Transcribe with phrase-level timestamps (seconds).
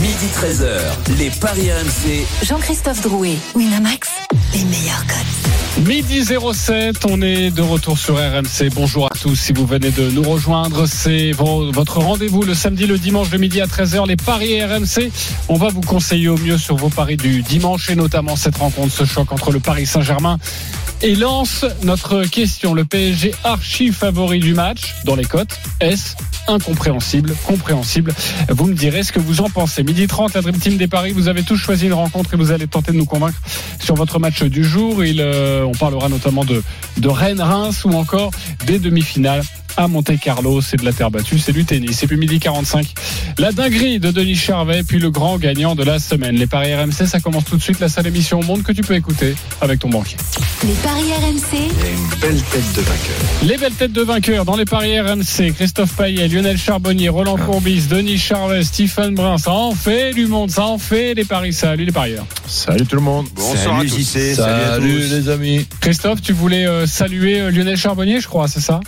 [0.00, 2.24] Midi 13h, les Paris RMC.
[2.46, 4.08] Jean-Christophe Drouet, Winamax,
[4.54, 5.86] les meilleurs codes.
[5.86, 8.70] Midi 07, on est de retour sur RMC.
[8.74, 9.34] Bonjour à tous.
[9.34, 13.38] Si vous venez de nous rejoindre, c'est vo- votre rendez-vous le samedi, le dimanche de
[13.38, 14.06] midi à 13h.
[14.06, 15.10] Les paris RMC.
[15.48, 18.92] On va vous conseiller au mieux sur vos paris du dimanche et notamment cette rencontre,
[18.92, 20.38] ce choc entre le Paris Saint-Germain
[21.02, 21.64] et Lens.
[21.82, 25.58] Notre question, le PSG archi favori du match dans les cotes.
[25.80, 26.14] Est-ce
[26.48, 28.14] incompréhensible, compréhensible?
[28.48, 29.84] Vous me direz ce que vous en pensez.
[29.88, 31.12] Midi 30, la Dream Team des paris.
[31.12, 33.38] Vous avez tous choisi une rencontre et vous allez tenter de nous convaincre
[33.80, 34.96] sur votre match du jour.
[35.00, 36.62] Euh, on parlera notamment de,
[36.98, 38.30] de Rennes-Reims ou encore
[38.66, 39.42] des demi-finales
[39.76, 40.60] à Monte-Carlo.
[40.60, 41.98] C'est de la terre battue, c'est du tennis.
[41.98, 42.86] C'est puis midi 45.
[43.38, 46.36] La dinguerie de Denis Charvet, puis le grand gagnant de la semaine.
[46.36, 47.80] Les paris RMC, ça commence tout de suite.
[47.80, 50.16] La seule émission au monde que tu peux écouter avec ton banquier.
[50.64, 51.68] Les paris RMC,
[53.44, 55.52] Les belles têtes de vainqueurs dans les paris RMC.
[55.54, 59.38] Christophe Payet, Lionel Charbonnier, Roland Courbis, Denis Charvet, Stephen Brun.
[59.38, 61.52] Ça en fait du monde, ça en fait les paris.
[61.52, 62.26] Salut les parieurs.
[62.46, 63.26] Salut tout le monde.
[63.34, 65.66] Bonsoir salut JC, Salut, les amis.
[65.80, 68.80] Christophe, tu voulais euh, saluer euh, Lionel Charbonnier, je crois, c'est ça?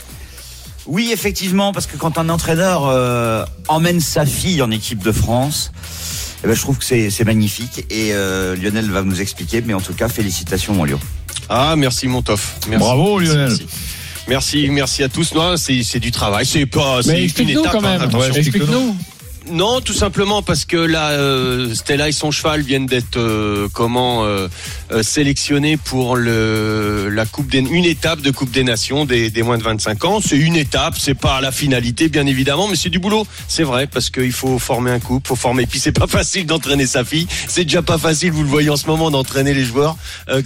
[0.91, 5.71] Oui, effectivement, parce que quand un entraîneur euh, emmène sa fille en équipe de France,
[6.43, 7.87] eh ben, je trouve que c'est c'est magnifique.
[7.91, 10.99] Et euh, Lionel va nous expliquer, mais en tout cas, félicitations, mon Lyon.
[11.49, 12.57] Ah, merci mon tof.
[12.69, 12.85] Merci.
[12.85, 13.51] Bravo, Lionel.
[13.51, 13.67] Merci,
[14.27, 15.33] merci, merci à tous.
[15.33, 16.45] Non, c'est c'est du travail.
[16.45, 17.03] C'est pas.
[17.05, 18.03] c'est Mais une explique-nous étape, quand hein, même.
[18.03, 18.35] attention.
[18.35, 18.97] Explique-nous.
[19.53, 24.25] Non, tout simplement parce que là, euh, Stella et son cheval viennent d'être euh, comment
[24.25, 24.49] euh,
[25.03, 29.59] sélectionnés pour le la coupe des une étape de Coupe des Nations des, des moins
[29.59, 30.21] de 25 ans.
[30.25, 33.27] C'est une étape, c'est pas la finalité bien évidemment, mais c'est du boulot.
[33.49, 35.67] C'est vrai parce qu'il faut former un couple, faut former.
[35.67, 37.27] Puis c'est pas facile d'entraîner sa fille.
[37.49, 39.97] C'est déjà pas facile, vous le voyez en ce moment, d'entraîner les joueurs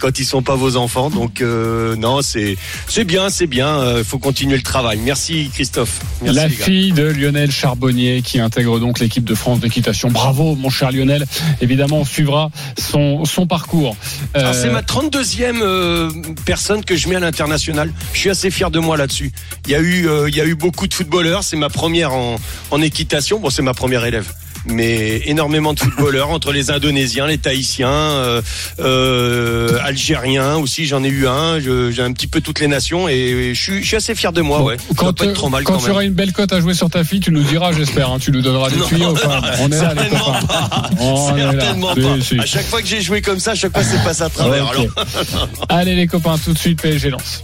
[0.00, 1.10] quand ils sont pas vos enfants.
[1.10, 2.56] Donc non, c'est
[2.88, 3.98] c'est bien, c'est bien.
[3.98, 4.98] Il faut continuer le travail.
[5.04, 6.00] Merci Christophe.
[6.22, 10.10] La fille de Lionel Charbonnier qui intègre donc l'équipe de France d'équitation.
[10.10, 11.26] Bravo, mon cher Lionel.
[11.60, 13.96] Évidemment, on suivra son, son parcours.
[14.36, 16.10] Euh, Alors, c'est ma 32e euh,
[16.44, 17.92] personne que je mets à l'international.
[18.12, 19.32] Je suis assez fier de moi là-dessus.
[19.66, 21.44] Il y a eu, euh, il y a eu beaucoup de footballeurs.
[21.44, 22.36] C'est ma première en,
[22.70, 23.38] en équitation.
[23.40, 24.32] Bon, c'est ma première élève.
[24.66, 28.40] Mais énormément de footballeurs entre les Indonésiens, les Tahitiens, euh,
[28.80, 30.86] euh, Algériens aussi.
[30.86, 31.58] J'en ai eu un.
[31.60, 34.40] J'ai un petit peu toutes les nations et je suis, je suis assez fier de
[34.40, 34.58] moi.
[34.58, 34.76] Bon, ouais.
[34.78, 36.60] Ça doit quand pas être trop mal quand quand tu auras une belle cote à
[36.60, 38.10] jouer sur ta fille, tu nous diras, j'espère.
[38.10, 38.18] hein.
[38.20, 39.14] tu nous donneras des Non, tuyaux.
[39.60, 40.46] On est là, les Certainement copains.
[40.46, 40.90] pas.
[41.00, 41.50] On est là.
[41.52, 42.20] Certainement Si, pas.
[42.22, 42.38] si.
[42.40, 44.68] À chaque fois que j'ai joué comme ça, à chaque fois c'est passé à travers.
[44.68, 44.86] Alors,
[45.68, 47.42] Allez les copains, tout de suite PSG lance.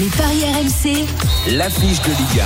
[0.00, 1.04] les paris RMC,
[1.56, 2.42] L'affiche de Ligue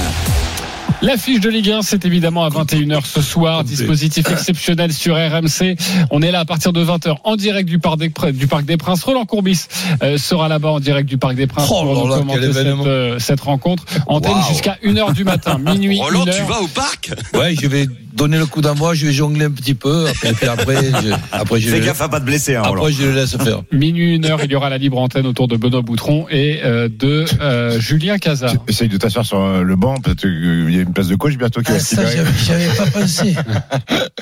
[1.03, 3.65] La fiche de Ligue 1, c'est évidemment à 21h ce soir.
[3.65, 5.77] Dispositif exceptionnel sur RMC.
[6.11, 8.67] On est là à partir de 20h en direct du Parc des, Pr- du Parc
[8.67, 9.03] des Princes.
[9.05, 9.65] Roland Courbis
[10.03, 13.19] euh, sera là-bas en direct du Parc des Princes Oh pour nous commenter cette, euh,
[13.19, 13.85] cette rencontre.
[14.09, 16.37] Antenne jusqu'à 1h du matin, minuit, Roland, 1h.
[16.37, 17.11] tu vas au parc?
[17.33, 20.47] Ouais, je vais donner le coup d'envoi, je vais jongler un petit peu, et puis
[20.47, 23.13] après, je, après, je, Fais le, gaffe à pas te blesser, hein, après, je le
[23.13, 23.63] laisse faire.
[23.73, 26.89] Minuit, une heure, il y aura la libre antenne autour de Benoît Boutron et euh,
[26.89, 28.55] de euh, Julien Cazard.
[28.69, 31.37] Essaye de t'asseoir sur euh, le banc, peut-être qu'il y a une place de coach
[31.37, 32.25] bientôt qui Ah, va se libérer.
[32.47, 33.35] j'avais pas pensé.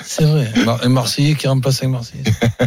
[0.05, 0.51] C'est vrai.
[0.65, 2.25] Mar- Un Marseillais qui remplace un Marseillais.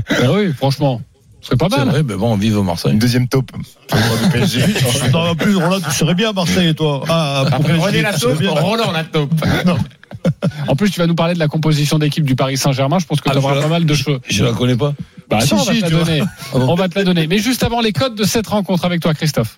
[0.09, 1.01] Ah oui, franchement,
[1.41, 1.89] ce serait pas C'est mal.
[1.89, 2.91] vrai, mais bon, vive Marseille.
[2.93, 3.51] Une deuxième taupe.
[3.51, 4.61] pour le droit du PSG.
[5.11, 7.03] Non, en plus, Roland, tu serais bien à Marseille, toi.
[7.09, 9.33] Ah, après, la taupe, Roland la taupe.
[10.67, 12.99] En plus, tu vas nous parler de la composition d'équipe du Paris Saint-Germain.
[12.99, 14.19] Je pense que Ah, tu auras pas mal de choses.
[14.27, 14.93] Je la connais pas.
[15.29, 16.21] Bah, Si, attends, on va si, te la donner.
[16.21, 16.69] Ah bon.
[16.69, 17.27] On va te la donner.
[17.27, 19.57] Mais juste avant les codes de cette rencontre avec toi, Christophe.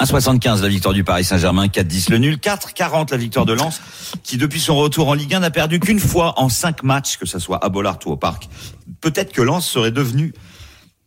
[0.00, 3.80] 1,75 la victoire du Paris Saint-Germain, 4-10 le nul, 4-40 la victoire de Lens,
[4.22, 7.26] qui depuis son retour en Ligue 1 n'a perdu qu'une fois en 5 matchs, que
[7.26, 8.48] ce soit à Bollard ou au Parc.
[9.00, 10.32] Peut-être que Lens serait devenu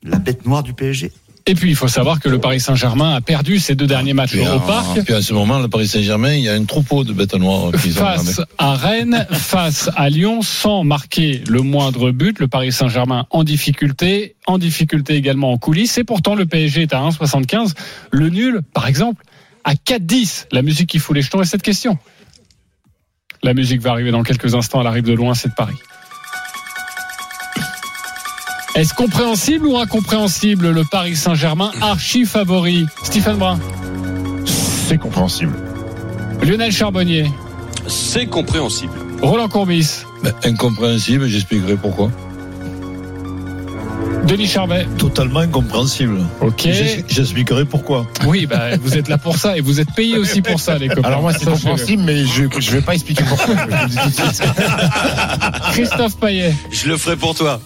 [0.04, 1.12] la bête noire du PSG.
[1.48, 4.32] Et puis, il faut savoir que le Paris Saint-Germain a perdu ses deux derniers matchs
[4.32, 5.02] Puis, au Parc.
[5.04, 7.72] puis à ce moment, le Paris Saint-Germain, il y a un troupeau de bêtes noires
[7.72, 12.40] qui ont Face à Rennes, face à Lyon, sans marquer le moindre but.
[12.40, 15.98] Le Paris Saint-Germain en difficulté, en difficulté également en coulisses.
[15.98, 17.74] Et pourtant, le PSG est à 1,75.
[18.12, 19.24] Le nul, par exemple,
[19.64, 20.46] à 4,10.
[20.52, 21.98] La musique qui fout les jetons est cette question.
[23.44, 24.82] La musique va arriver dans quelques instants.
[24.82, 25.76] Elle arrive de loin, c'est de Paris.
[28.76, 33.60] Est-ce compréhensible ou incompréhensible le Paris Saint-Germain archi favori Stephen Brun,
[34.46, 35.54] C'est compréhensible.
[36.42, 37.30] Lionel Charbonnier,
[37.88, 38.94] C'est compréhensible.
[39.22, 42.12] Roland Courbis, Ben, incompréhensible, j'expliquerai pourquoi.
[44.28, 44.86] Denis Charvet.
[44.98, 46.20] Totalement incompréhensible.
[46.42, 46.62] Ok.
[46.64, 48.06] J'ex- J'expliquerai pourquoi.
[48.26, 50.88] Oui, bah, vous êtes là pour ça et vous êtes payé aussi pour ça, les
[50.90, 51.08] copains.
[51.08, 53.56] Alors moi c'est compréhensible, mais je je vais pas expliquer pourquoi.
[55.72, 56.54] Christophe Payet.
[56.72, 57.60] Je le ferai pour toi.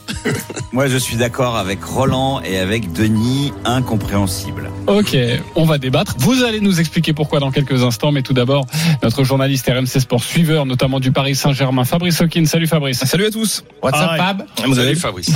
[0.71, 4.69] Moi, je suis d'accord avec Roland et avec Denis, incompréhensible.
[4.87, 5.15] Ok,
[5.55, 6.15] on va débattre.
[6.17, 8.65] Vous allez nous expliquer pourquoi dans quelques instants, mais tout d'abord,
[9.03, 12.45] notre journaliste RMC Sport suiveur, notamment du Paris Saint-Germain, Fabrice Hawkins.
[12.45, 13.05] Salut Fabrice.
[13.05, 13.63] Salut à tous.
[13.81, 14.09] What's up.
[14.17, 14.43] Fab?
[14.65, 15.31] Vous allez Salut Fabrice.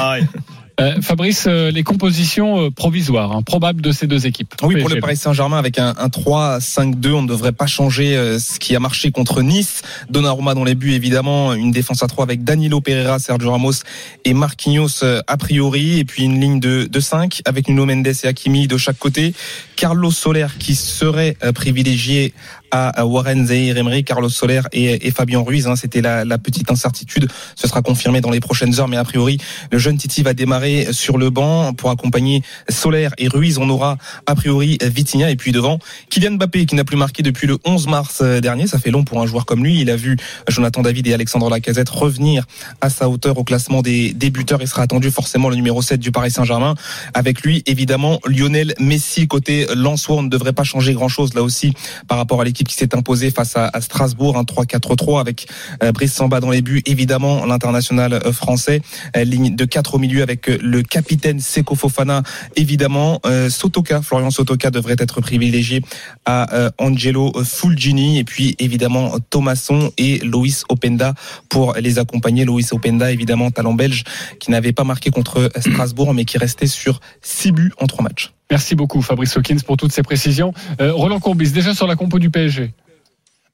[0.79, 4.53] Euh, Fabrice, euh, les compositions euh, provisoires, hein, probables de ces deux équipes.
[4.63, 8.39] Oui, pour le Paris Saint-Germain, avec un, un 3-5-2, on ne devrait pas changer euh,
[8.39, 9.81] ce qui a marché contre Nice.
[10.09, 11.53] Donnarumma dans les buts, évidemment.
[11.53, 13.83] Une défense à 3 avec Danilo Pereira, Sergio Ramos
[14.25, 15.99] et Marquinhos euh, a priori.
[15.99, 19.33] Et puis une ligne de, de 5 avec Nuno Mendes et Hakimi de chaque côté.
[19.75, 22.33] Carlos Soler qui serait euh, privilégié
[22.71, 25.67] à Warren Zahir Emery, Carlos Soler et, et Fabien Ruiz.
[25.67, 25.75] hein.
[25.75, 27.29] C'était la, la petite incertitude.
[27.55, 29.37] Ce sera confirmé dans les prochaines heures, mais a priori,
[29.71, 33.57] le jeune Titi va démarrer sur le banc pour accompagner Soler et Ruiz.
[33.57, 35.79] On aura a priori Vitinha et puis devant
[36.09, 38.67] Kylian Mbappé qui n'a plus marqué depuis le 11 mars euh, dernier.
[38.67, 39.79] Ça fait long pour un joueur comme lui.
[39.81, 40.17] Il a vu
[40.47, 42.45] Jonathan David et Alexandre Lacazette revenir
[42.81, 46.11] à sa hauteur au classement des débuteurs et sera attendu forcément le numéro 7 du
[46.11, 46.75] Paris Saint-Germain.
[47.13, 50.17] Avec lui, évidemment, Lionel Messi côté Lensois.
[50.17, 51.73] On ne devrait pas changer grand-chose là aussi
[52.07, 55.47] par rapport à l'équipe qui s'est imposée face à, Strasbourg, un 3-4-3 avec
[55.83, 58.81] euh, Brice Samba dans les buts, évidemment l'international euh, français,
[59.15, 62.23] Euh, ligne de 4 au milieu avec le capitaine Seko Fofana,
[62.55, 65.81] évidemment Sotoka, Florian Sotoka devrait être privilégié
[66.25, 71.13] à Angelo Fulgini et puis évidemment Thomasson et Loïs Openda
[71.49, 72.45] pour les accompagner.
[72.45, 74.03] Loïs Openda, évidemment talent belge
[74.39, 78.31] qui n'avait pas marqué contre Strasbourg mais qui restait sur 6 buts en 3 matchs.
[78.51, 80.53] Merci beaucoup Fabrice Hawkins pour toutes ces précisions.
[80.81, 82.73] Euh, Roland Courbis, déjà sur la compo du PSG.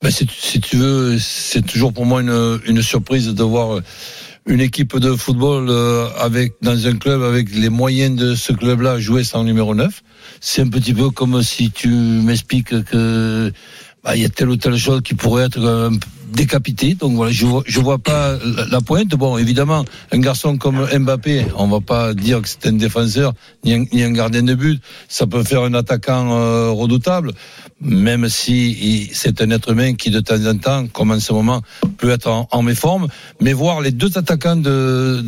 [0.01, 3.79] Ben, si, tu- veux, c'est toujours pour moi une, une surprise de voir
[4.45, 8.99] une équipe de football euh, avec dans un club avec les moyens de ce club-là
[8.99, 10.03] jouer sans numéro 9.
[10.41, 13.51] C'est un petit peu comme si tu m'expliques que
[14.03, 15.89] bah, il y a telle ou telle chose qui pourrait être euh,
[16.33, 16.95] décapité.
[16.95, 18.37] Donc voilà, je je vois pas
[18.71, 19.09] la, pointe.
[19.09, 23.33] Bon, évidemment, un garçon comme Mbappé, on va pas dire que c'est un défenseur
[23.63, 24.81] ni un, gardien de but.
[25.07, 27.33] Ça peut faire un attaquant euh, redoutable,
[27.81, 31.61] même si c'est un être humain qui de temps en temps, comme en ce moment,
[31.97, 33.07] peut être en, en méforme.
[33.41, 35.23] Mais voir les deux attaquants de,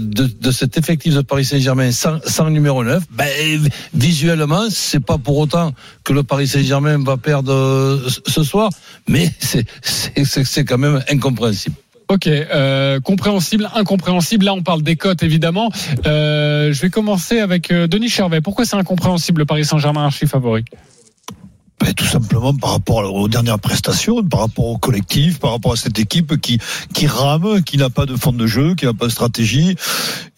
[0.52, 3.28] cet effectif de Paris Saint-Germain sans, numéro 9, ben,
[3.94, 5.74] visuellement, c'est pas pour autant
[6.04, 8.70] que le Paris Saint-Germain va perdre euh, ce soir,
[9.08, 11.76] mais c'est quand même incompréhensible.
[12.10, 14.46] Ok, euh, compréhensible, incompréhensible.
[14.46, 15.70] Là, on parle des cotes, évidemment.
[16.06, 18.40] Euh, je vais commencer avec euh, Denis Charvet.
[18.40, 20.64] Pourquoi c'est incompréhensible le Paris Saint-Germain archi favori?
[21.80, 25.76] Ben, tout simplement par rapport aux dernières prestations, par rapport au collectif, par rapport à
[25.76, 26.58] cette équipe qui
[26.92, 29.76] qui rame, qui n'a pas de fond de jeu, qui n'a pas de stratégie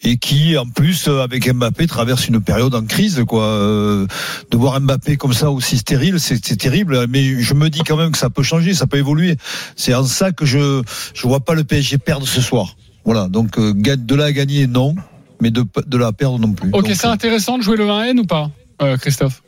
[0.02, 3.44] et qui en plus euh, avec Mbappé traverse une période en crise quoi.
[3.44, 4.06] Euh,
[4.50, 7.06] De voir Mbappé comme ça aussi stérile, c'est terrible.
[7.08, 9.38] Mais je me dis quand même que ça peut changer, ça peut évoluer.
[9.76, 10.82] C'est en ça que je
[11.14, 12.76] je vois pas le PSG perdre ce soir.
[13.06, 13.28] Voilà.
[13.28, 14.94] Donc euh, de là à gagner non,
[15.40, 16.68] mais de de là à perdre non plus.
[16.74, 18.50] Ok, c'est intéressant de jouer le 1N ou pas,
[18.82, 19.42] euh, Christophe?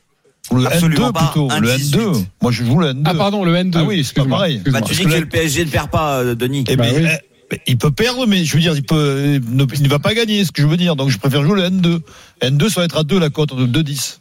[0.50, 1.96] Le Absolument N2 pas, plutôt, le 18.
[1.96, 2.24] N2.
[2.42, 3.02] Moi je joue le N2.
[3.04, 3.72] Ah pardon, le N2.
[3.76, 4.60] Ah oui, c'est pas pareil.
[4.66, 6.64] Bah, tu dis que que le PSG ne perd pas, euh, Denis.
[6.68, 7.08] Eh Bah ben, oui.
[7.52, 9.98] eh, il peut perdre, mais je veux dire, il peut, euh, ne, il ne va
[9.98, 10.96] pas gagner, ce que je veux dire.
[10.96, 12.00] Donc, je préfère jouer le N2.
[12.42, 14.18] N2, ça va être à 2 la cote, de 2-10.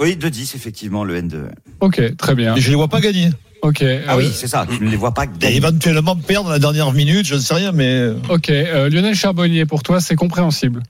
[0.00, 1.36] Oui, 2-10, effectivement, le N2.
[1.80, 2.54] Ok, très bien.
[2.56, 3.30] Et je les vois pas gagner.
[3.62, 3.82] Ok.
[3.82, 5.56] Ah euh, oui, c'est ça, tu ne les vois pas Et gagner.
[5.56, 7.86] éventuellement perdre à la dernière minute, je ne sais rien, mais.
[7.88, 10.82] euh, Ok, euh, Lionel Charbonnier, pour toi, c'est compréhensible.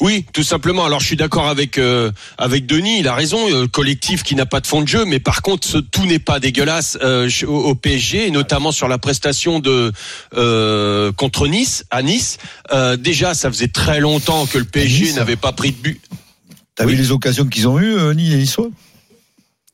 [0.00, 0.84] Oui, tout simplement.
[0.84, 2.98] Alors je suis d'accord avec euh, avec Denis.
[3.00, 3.38] Il a raison.
[3.50, 6.18] euh, collectif qui n'a pas de fond de jeu, mais par contre, ce, tout n'est
[6.18, 9.92] pas dégueulasse euh, au, au PSG, et notamment sur la prestation de
[11.16, 12.38] contre Nice à Nice.
[12.98, 16.00] Déjà, ça faisait très longtemps que le PSG Nice n'avait pas pris de but.
[16.74, 16.92] T'as Oui.
[16.94, 18.68] vu les occasions qu'ils ont eues, Nice et Niçois?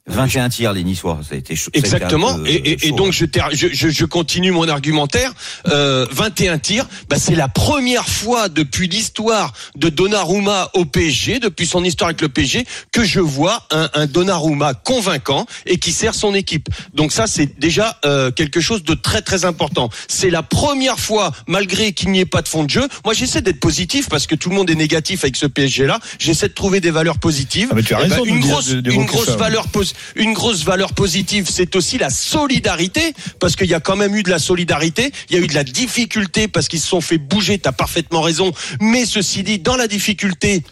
[0.07, 1.21] 21 tirs, les Niçois.
[1.27, 1.71] Ça a été chaud.
[1.73, 2.39] été Exactement.
[2.45, 2.95] Et, et- et chaud.
[2.97, 5.33] donc je, ter- je, je, je continue mon argumentaire.
[5.69, 11.67] Euh, 21 tirs, bah, c'est la première fois depuis l'histoire de Donnarumma au PSG, depuis
[11.67, 16.15] son histoire avec le PSG, que je vois un, un Donnarumma convaincant et qui sert
[16.15, 16.69] son équipe.
[16.93, 19.89] Donc ça, c'est déjà euh, quelque chose de très très important.
[20.09, 22.87] C'est la première fois, malgré qu'il n'y ait pas de fond de jeu.
[23.07, 25.99] Moi, j'essaie d'être positif parce que tout le monde est négatif avec ce PSG-là.
[26.19, 27.69] J'essaie de trouver des valeurs positives.
[27.71, 29.37] Ah, mais tu as Eh ben, raison une grosse, de- une grosse ça.
[29.37, 33.97] valeur posi- une grosse valeur positive, c'est aussi la solidarité, parce qu'il y a quand
[33.97, 36.89] même eu de la solidarité, il y a eu de la difficulté, parce qu'ils se
[36.89, 40.63] sont fait bouger, tu as parfaitement raison, mais ceci dit, dans la difficulté,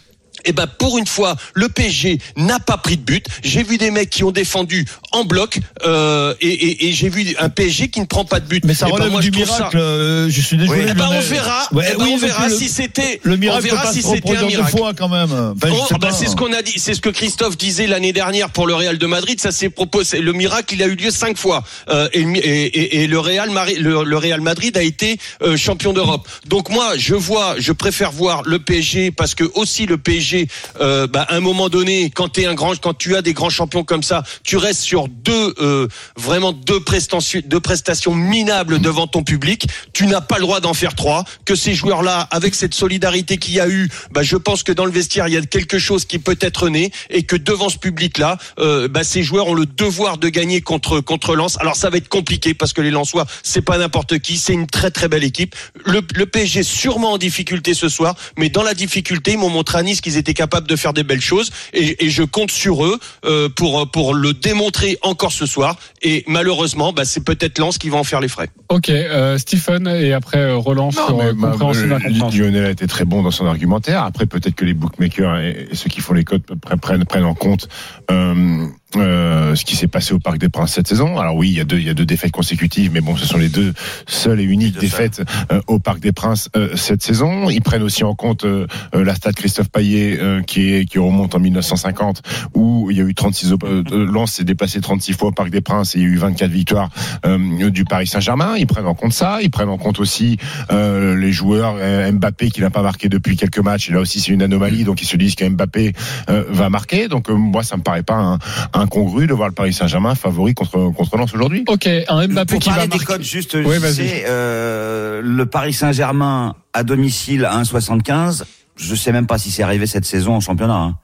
[0.45, 3.25] Et ben pour une fois, le PSG n'a pas pris de but.
[3.43, 7.35] J'ai vu des mecs qui ont défendu en bloc euh, et, et, et j'ai vu
[7.39, 8.63] un PSG qui ne prend pas de but.
[8.65, 9.71] Mais ça Eh ben, relève moi, du je miracle.
[9.71, 10.85] ça- euh, je suis désolé.
[10.89, 11.67] Eh ben, on verra.
[11.71, 13.19] Ouais, Eh ben, oui, on verra si c'était.
[13.23, 14.71] Le on miracle verra peut pas si c'était un miracle.
[14.71, 15.31] fois quand même.
[15.31, 16.11] Enfin, Oh, pas.
[16.11, 18.97] c'est ce qu'on a dit, c'est ce que Christophe disait l'année dernière pour le Real
[18.97, 19.39] de Madrid.
[19.39, 20.19] Ça s'est proposé.
[20.21, 21.63] Le miracle, il a eu lieu cinq fois.
[21.89, 25.93] Euh, et, et- et- et le Real, le, le Real Madrid a été euh, champion
[25.93, 26.27] d'Europe.
[26.47, 30.32] Donc moi, je vois, je préfère voir le PSG parce que aussi le PSG,
[30.79, 33.83] euh, bah, un moment donné, quand t'es un grand, quand tu as des grands champions
[33.83, 39.23] comme ça, tu restes sur deux, euh, vraiment deux prestations, deux prestations minables devant ton
[39.23, 39.67] public.
[39.93, 41.23] Tu n'as pas le droit d'en faire trois.
[41.45, 44.85] Que ces joueurs-là, avec cette solidarité qu'il y a eu, bah, je pense que dans
[44.85, 47.77] le vestiaire, il y a quelque chose qui peut être né et que devant ce
[47.77, 51.57] public-là, euh, bah, ces joueurs ont le devoir de gagner contre contre Lens.
[51.59, 54.67] Alors ça va être compliqué parce que les Lensois, c'est pas n'importe qui, c'est une
[54.67, 55.55] très très belle équipe.
[55.85, 59.77] Le, le PSG sûrement en difficulté ce soir, mais dans la difficulté, ils m'ont montré
[59.77, 62.85] à Nice qu'ils étaient capables de faire des belles choses et, et je compte sur
[62.85, 65.75] eux euh, pour pour le démontrer encore ce soir.
[66.01, 68.49] Et malheureusement, bah, c'est peut-être Lens qui va en faire les frais.
[68.69, 72.29] Ok, euh, Stephen et après euh, Roland sur mais, euh, bah, compréhension.
[72.29, 74.03] Lionel a été très bon dans son argumentaire.
[74.03, 77.25] Après, peut-être que les bookmakers et, et ceux qui font les codes prennent, prennent, prennent
[77.25, 77.67] en compte
[78.11, 78.65] euh,
[78.95, 81.17] euh, ce qui s'est passé au Parc des Princes cette saison.
[81.17, 83.25] Alors oui, il y a deux, il y a deux défaites consécutives, mais bon, ce
[83.25, 83.73] sont les deux
[84.07, 85.21] seules et uniques défaites
[85.51, 87.49] euh, au Parc des Princes euh, cette saison.
[87.49, 88.45] Ils prennent aussi en compte
[88.93, 92.21] la stade Christophe euh, qui est qui remonte en 1950
[92.53, 95.31] où il y a eu 36 op- euh, euh, Lens s'est déplacé 36 fois au
[95.31, 96.89] Parc des Princes et il y a eu 24 victoires
[97.25, 98.55] euh, du Paris Saint-Germain.
[98.57, 99.39] Ils prennent en compte ça.
[99.41, 100.37] Ils prennent en compte aussi
[100.71, 103.89] euh, les joueurs euh, Mbappé qui n'a pas marqué depuis quelques matchs.
[103.89, 104.83] Et là aussi, c'est une anomalie.
[104.83, 105.93] Donc ils se disent qu'Mbappé
[106.29, 107.07] euh, va marquer.
[107.07, 108.39] Donc euh, moi, ça me paraît pas un-
[108.73, 111.63] incongru de voir le Paris Saint-Germain favori contre contre Lens aujourd'hui.
[111.67, 113.05] Ok, un Mbappé Pour qui va parler des marquer.
[113.13, 118.43] codes, juste, Oui, sais, euh, le Paris Saint-Germain à domicile à 1,75,
[118.75, 120.73] je sais même pas si c'est arrivé cette saison en championnat.
[120.75, 120.95] hein.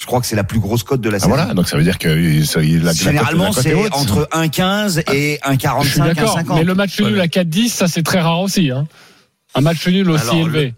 [0.00, 1.28] Je crois que c'est la plus grosse cote de la Ah, saison.
[1.34, 1.54] voilà.
[1.54, 6.38] Donc ça veut dire que la, Généralement, c'est entre 1,15 et Je suis 1,45, d'accord,
[6.38, 6.54] 1,50.
[6.56, 8.70] mais le match nul à 4-10, ça c'est très rare aussi.
[8.70, 8.86] Hein.
[9.54, 10.74] Un match nul aussi Alors, élevé.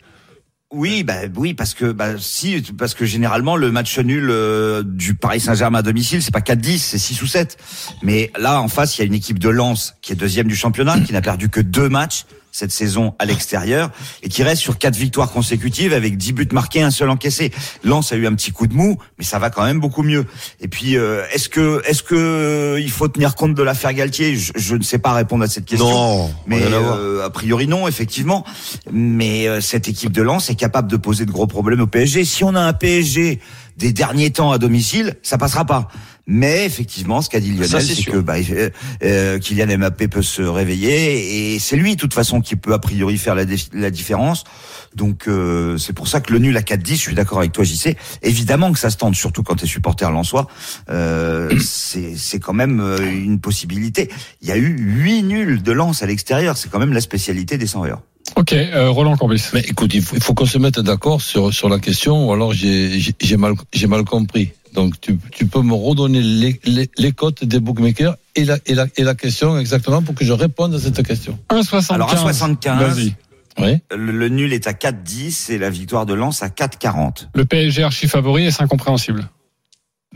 [0.72, 5.14] Oui, bah oui, parce que bah si, parce que généralement le match nul euh, du
[5.14, 7.56] Paris Saint-Germain à domicile, c'est pas 4-10, c'est 6 ou 7.
[8.02, 10.56] Mais là, en face, il y a une équipe de Lens qui est deuxième du
[10.56, 12.24] championnat, qui n'a perdu que deux matchs
[12.56, 13.90] cette saison à l'extérieur
[14.22, 17.52] et qui reste sur quatre victoires consécutives avec 10 buts marqués, un seul encaissé.
[17.84, 20.24] Lens a eu un petit coup de mou, mais ça va quand même beaucoup mieux.
[20.60, 24.36] Et puis, euh, est-ce que, est-ce que euh, il faut tenir compte de l'affaire Galtier?
[24.36, 25.90] Je, je ne sais pas répondre à cette question.
[25.90, 28.42] Non, mais euh, a priori non, effectivement.
[28.90, 32.24] Mais euh, cette équipe de Lens est capable de poser de gros problèmes au PSG.
[32.24, 33.38] Si on a un PSG
[33.76, 35.88] des derniers temps à domicile, ça passera pas.
[36.28, 38.70] Mais effectivement, ce qu'a dit Lionel, c'est que bah, euh,
[39.04, 42.80] euh, Kylian Mbappé peut se réveiller et c'est lui, de toute façon, qui peut a
[42.80, 44.42] priori faire la, la différence.
[44.96, 47.62] Donc euh, c'est pour ça que le nul à 4-10, je suis d'accord avec toi,
[47.64, 47.96] JC.
[48.22, 50.48] Évidemment que ça se tente, surtout quand tu es supporter lensois.
[50.90, 54.10] Euh, c'est c'est quand même euh, une possibilité.
[54.42, 56.56] Il y a eu huit nuls de Lens à l'extérieur.
[56.56, 58.02] C'est quand même la spécialité des 100 heures.
[58.34, 59.44] Ok, euh, Roland Courbis.
[59.54, 62.32] Mais écoute, il faut, il faut qu'on se mette d'accord sur, sur la question, ou
[62.32, 64.50] alors j'ai j'ai- j'ai mal, j'ai mal compris.
[64.76, 68.74] Donc tu, tu peux me redonner les, les, les cotes des bookmakers et la, et,
[68.74, 71.38] la, et la question exactement pour que je réponde à cette question.
[71.50, 71.92] 1,75.
[71.94, 73.14] Alors à 75, Vas-y.
[73.58, 73.78] Oui.
[73.90, 77.28] le, le nul est à 4-10 et la victoire de Lens à 4-40.
[77.34, 79.26] Le PSG archi favori et c'est incompréhensible.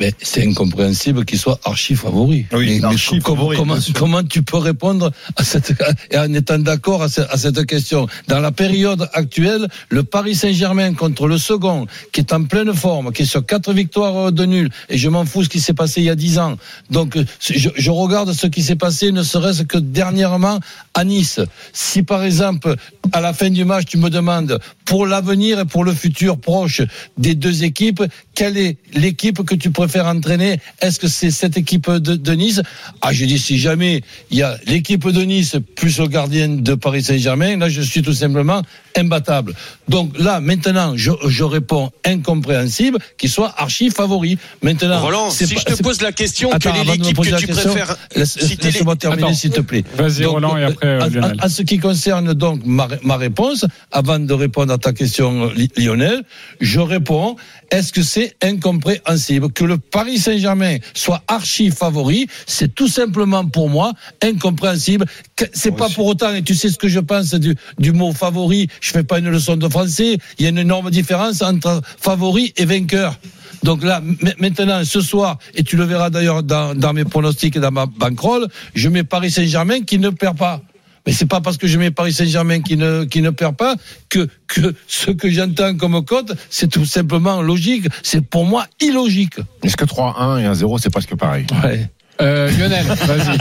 [0.00, 2.46] Mais c'est incompréhensible qu'il soit archi favori.
[2.52, 3.94] Oui, mais, mais archi comment, favori, comment, bien sûr.
[3.94, 5.74] comment tu peux répondre à cette,
[6.10, 8.06] et en étant d'accord à, ce- à cette question?
[8.26, 13.12] Dans la période actuelle, le Paris Saint-Germain contre le second, qui est en pleine forme,
[13.12, 16.00] qui est sur quatre victoires de nul, et je m'en fous ce qui s'est passé
[16.00, 16.56] il y a dix ans.
[16.88, 20.60] Donc, euh, je, je regarde ce qui s'est passé, ne serait-ce que dernièrement
[20.94, 21.40] à Nice.
[21.74, 22.74] Si par exemple,
[23.12, 26.80] à la fin du match, tu me demandes pour l'avenir et pour le futur proche
[27.18, 28.02] des deux équipes,
[28.34, 32.60] quelle est l'équipe que tu préfères entraîner Est-ce que c'est cette équipe de, de Nice?
[33.00, 36.74] Ah, je dis si jamais il y a l'équipe de Nice plus le gardien de
[36.74, 38.62] Paris Saint-Germain, là je suis tout simplement
[38.96, 39.54] imbattable.
[39.88, 44.36] Donc là, maintenant, je, je réponds incompréhensible qu'il soit archi favori.
[44.62, 47.38] Maintenant, Roland, si pas- je te pose la question, Attends, quelle est l'équipe que la
[47.38, 49.84] tu question, préfères Laisse-moi terminer, s'il te plaît.
[49.96, 51.36] Vas-y, Roland, et après, euh, Lionel.
[51.42, 55.70] en ce qui concerne donc ma, ma réponse, avant de répondre à ta question, Li-
[55.76, 56.22] Lionel,
[56.60, 57.36] je réponds
[57.70, 62.26] est-ce que c'est incompréhensible que le Paris Saint-Germain soit archi favori?
[62.46, 65.06] C'est tout simplement pour moi incompréhensible.
[65.52, 68.68] C'est pas pour autant, et tu sais ce que je pense du, du mot favori.
[68.80, 70.18] Je fais pas une leçon de français.
[70.38, 73.18] Il y a une énorme différence entre favori et vainqueur.
[73.62, 74.02] Donc là,
[74.38, 77.86] maintenant, ce soir, et tu le verras d'ailleurs dans, dans mes pronostics et dans ma
[77.86, 80.62] bankroll, je mets Paris Saint-Germain qui ne perd pas.
[81.06, 83.74] Mais c'est pas parce que je mets Paris Saint-Germain qui ne, qui ne perd pas
[84.08, 87.86] que, que ce que j'entends comme cote, c'est tout simplement logique.
[88.02, 89.34] C'est pour moi illogique.
[89.62, 91.88] Est-ce que 3-1 et 1-0, c'est presque pareil Ouais.
[92.20, 93.38] Euh, Lionel, vas-y.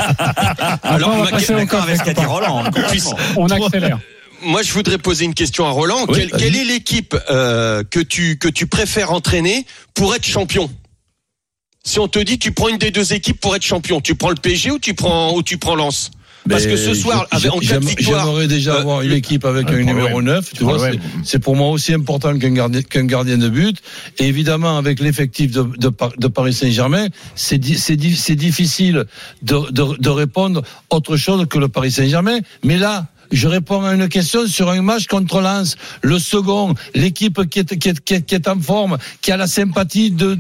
[0.84, 2.24] Alors, on va passer au coq, avec ce qu'a dit.
[2.24, 2.64] Roland.
[2.72, 4.00] Qu'on puisse- On accélère.
[4.42, 6.06] Moi, je voudrais poser une question à Roland.
[6.08, 10.70] Oui, quelle, quelle est l'équipe euh, que tu que tu préfères entraîner pour être champion?
[11.84, 14.30] Si on te dit, tu prends une des deux équipes pour être champion, tu prends
[14.30, 16.12] le PSG ou tu prends ou tu prends Lens?
[16.48, 19.12] Parce que ce soir, avec- en cas de j'aime- victoire, J'aimerais déjà euh, avoir une
[19.12, 20.26] équipe avec un numéro l'OM.
[20.26, 20.54] 9.
[20.54, 20.78] Tu vois,
[21.24, 23.78] c'est- pour moi aussi important qu'un gardien, qu'un gardien de but.
[24.20, 28.36] Et évidemment, avec l'effectif de, de, Par- de Paris Saint-Germain, c'est di- c'est di- c'est
[28.36, 29.06] difficile
[29.42, 32.40] de, de, de répondre autre chose que le Paris Saint-Germain.
[32.64, 35.76] Mais là, je réponds à une question sur un match contre Lens.
[36.02, 40.36] Le second, l'équipe qui est, en forme, qui a la sympathie de,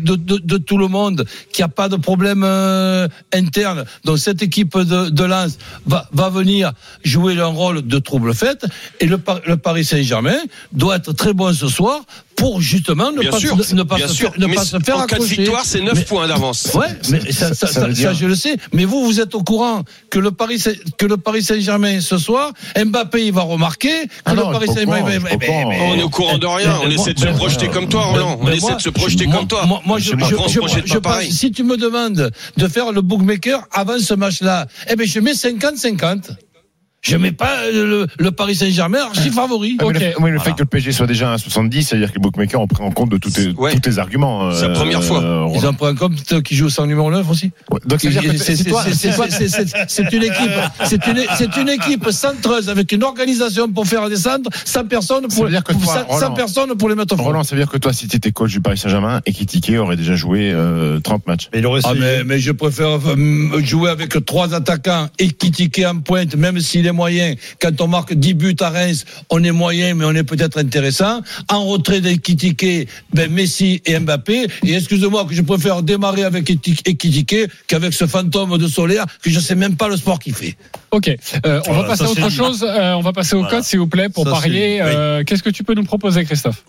[0.57, 3.85] tout le monde, qui a pas de problème euh, interne.
[4.05, 8.65] Donc cette équipe de, Lens va, venir jouer un rôle de trouble fête.
[8.99, 10.37] Et le Paris Saint-Germain
[10.73, 12.01] doit être très bon ce soir
[12.39, 14.31] pour justement ne bien pas, sûr, se- ne pas, bien se, sûr.
[14.31, 15.35] faire, ne Mais pas se faire en cas de accrocher.
[15.35, 16.69] victoire, c'est 9 Mais- points d'avance.
[16.73, 18.55] Ouais, mais ça, ça, ça je le sais.
[18.73, 20.63] Mais vous, vous êtes au courant que le Paris,
[20.97, 25.11] que le Paris Saint-Germain ce soir, Mbappé il va remarquer que Ah le Paris Saint-Germain.
[25.11, 25.73] suis pas au courant.
[25.91, 26.79] On est au courant de rien.
[26.83, 28.37] On Mais essaie de se projeter comme toi, Roland.
[28.41, 29.65] On Mais essaie moi- de se projeter moi- comme toi.
[29.65, 34.67] Moi, moi, je, on si tu me demandes de faire le bookmaker avant ce match-là,
[34.89, 36.31] eh ben, je mets 50-50.
[37.01, 39.77] Je mets pas le, le Paris Saint-Germain archi favori.
[39.79, 39.99] Ah, mais Ok.
[40.17, 42.59] le, oui, le fait que le PSG soit déjà à 70, c'est-à-dire que les bookmakers
[42.59, 43.73] ont pris en compte de tous tes, Ouais.
[43.73, 44.51] tous tes arguments.
[44.51, 45.23] C'est la euh, première fois.
[45.23, 45.69] euh, Ils Roland.
[45.69, 47.51] en prennent compte qui joue sans numéro 9 aussi.
[47.71, 47.79] Ouais.
[47.85, 48.53] Donc, C'est- une équipe, c'est
[51.07, 55.81] une, c'est une équipe centreuse avec une organisation pour faire descendre 100 personnes pour, pour
[55.81, 57.23] toi, 100 Roland- personnes pour les mettre au fond.
[57.23, 59.31] Roland, ça veut dire que toi, si tu étais coach du Paris Saint-Germain et
[59.77, 61.49] aurait déjà joué euh, 30 matchs.
[61.53, 65.29] Mais il aurait Ah, mais, mais je préfère euh, jouer avec trois attaquants et
[65.85, 67.35] en pointe, même s'il est moyen.
[67.61, 71.21] Quand on marque 10 buts à Reims, on est moyen, mais on est peut-être intéressant.
[71.49, 74.47] En retrait des critiquer, ben Messi et Mbappé.
[74.65, 79.39] Et excusez-moi que je préfère démarrer avec Ekitike qu'avec ce fantôme de Solaire que je
[79.39, 80.55] sais même pas le sport qu'il fait.
[80.91, 81.07] Ok,
[81.45, 82.65] Euh, on Voilà, va passer à autre chose.
[82.67, 83.57] Euh, on va passer au Voilà.
[83.57, 84.81] code, s'il vous plaît, pour Ça, parier.
[84.81, 84.89] oui.
[84.91, 86.63] Euh, Qu'est-ce que tu peux nous proposer, Christophe?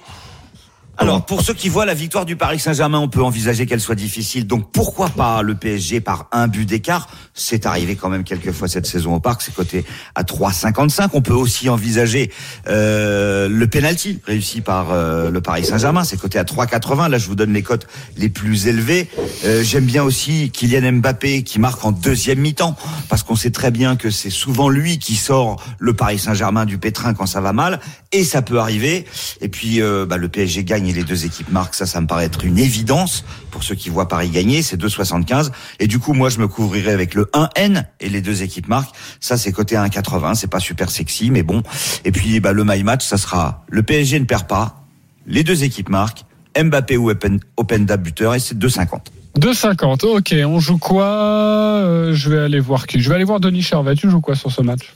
[1.00, 3.94] Alors, pour ceux qui voient la victoire du Paris Saint-Germain, on peut envisager qu'elle soit
[3.94, 4.46] difficile.
[4.46, 7.08] Donc, pourquoi pas le PSG par un but d'écart?
[7.32, 9.40] C'est arrivé quand même quelques fois cette saison au Parc.
[9.40, 11.08] C'est coté à 3,55.
[11.14, 12.30] On peut aussi envisager
[12.68, 16.04] euh, le penalty réussi par euh, le Paris Saint-Germain.
[16.04, 17.08] C'est coté à 3,80.
[17.08, 17.86] Là, je vous donne les cotes
[18.18, 19.08] les plus élevées.
[19.46, 22.76] Euh, J'aime bien aussi Kylian Mbappé qui marque en deuxième mi-temps
[23.08, 26.76] parce qu'on sait très bien que c'est souvent lui qui sort le Paris Saint-Germain du
[26.76, 27.80] pétrin quand ça va mal
[28.12, 29.06] et ça peut arriver.
[29.40, 31.74] Et puis euh, bah, le PSG gagne et les deux équipes marquent.
[31.74, 34.62] Ça, ça me paraît être une évidence pour ceux qui voient Paris gagner.
[34.62, 38.42] C'est 2,75 et du coup moi je me couvrirai avec le 1N et les deux
[38.42, 38.94] équipes marquent.
[39.20, 40.34] Ça c'est coté à 1,80.
[40.34, 41.62] C'est pas super sexy mais bon.
[42.04, 44.84] Et puis bah, le my match ça sera le PSG ne perd pas,
[45.26, 46.24] les deux équipes marquent.
[46.60, 48.98] Mbappé ou Open, Openda buteur et c'est 2,50.
[49.38, 50.04] 2,50.
[50.06, 53.62] Ok, on joue quoi Euh, Je vais aller voir qui Je vais aller voir Denis
[53.62, 53.94] Charvet.
[53.94, 54.92] Tu joues quoi sur ce match?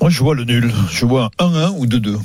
[0.00, 0.72] Moi, je vois le nul.
[0.92, 2.18] Je vois un 1-1 ou 2-2.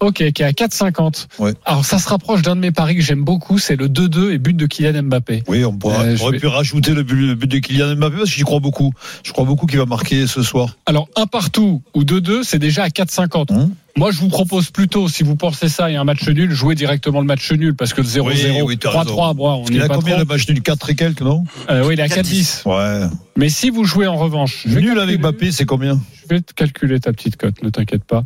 [0.00, 1.26] Ok, qui est à 4,50.
[1.40, 1.54] Ouais.
[1.64, 4.38] Alors ça se rapproche d'un de mes paris que j'aime beaucoup, c'est le 2-2 et
[4.38, 5.42] but de Kylian Mbappé.
[5.48, 8.16] Oui, on pourra, Euh, aurait vais- pu rajouter le but, le but de Kylian Mbappé
[8.18, 8.92] parce que j'y crois beaucoup.
[9.24, 10.76] Je crois beaucoup qu'il va marquer ce soir.
[10.86, 13.50] Alors un partout ou 2-2, c'est déjà à 4,50.
[13.50, 13.70] Hum.
[13.98, 17.18] Moi, je vous propose plutôt, si vous pensez ça et un match nul, jouez directement
[17.20, 19.82] le match nul parce que le 0-0, Oui, oui, t'as 3-3, bon, on Il n'est
[19.82, 20.20] a pas combien trop.
[20.24, 20.62] le match nul?
[20.62, 21.42] 4 et quelques, non?
[21.68, 22.62] Euh, oui, il est à 4-10.
[22.64, 22.68] 4-10.
[22.68, 23.06] Ouais.
[23.36, 26.00] Mais si vous jouez en revanche, Nul calculer- avec Mbappé, c'est combien?
[26.22, 28.22] Je vais te calculer ta petite cote, ne t'inquiète pas.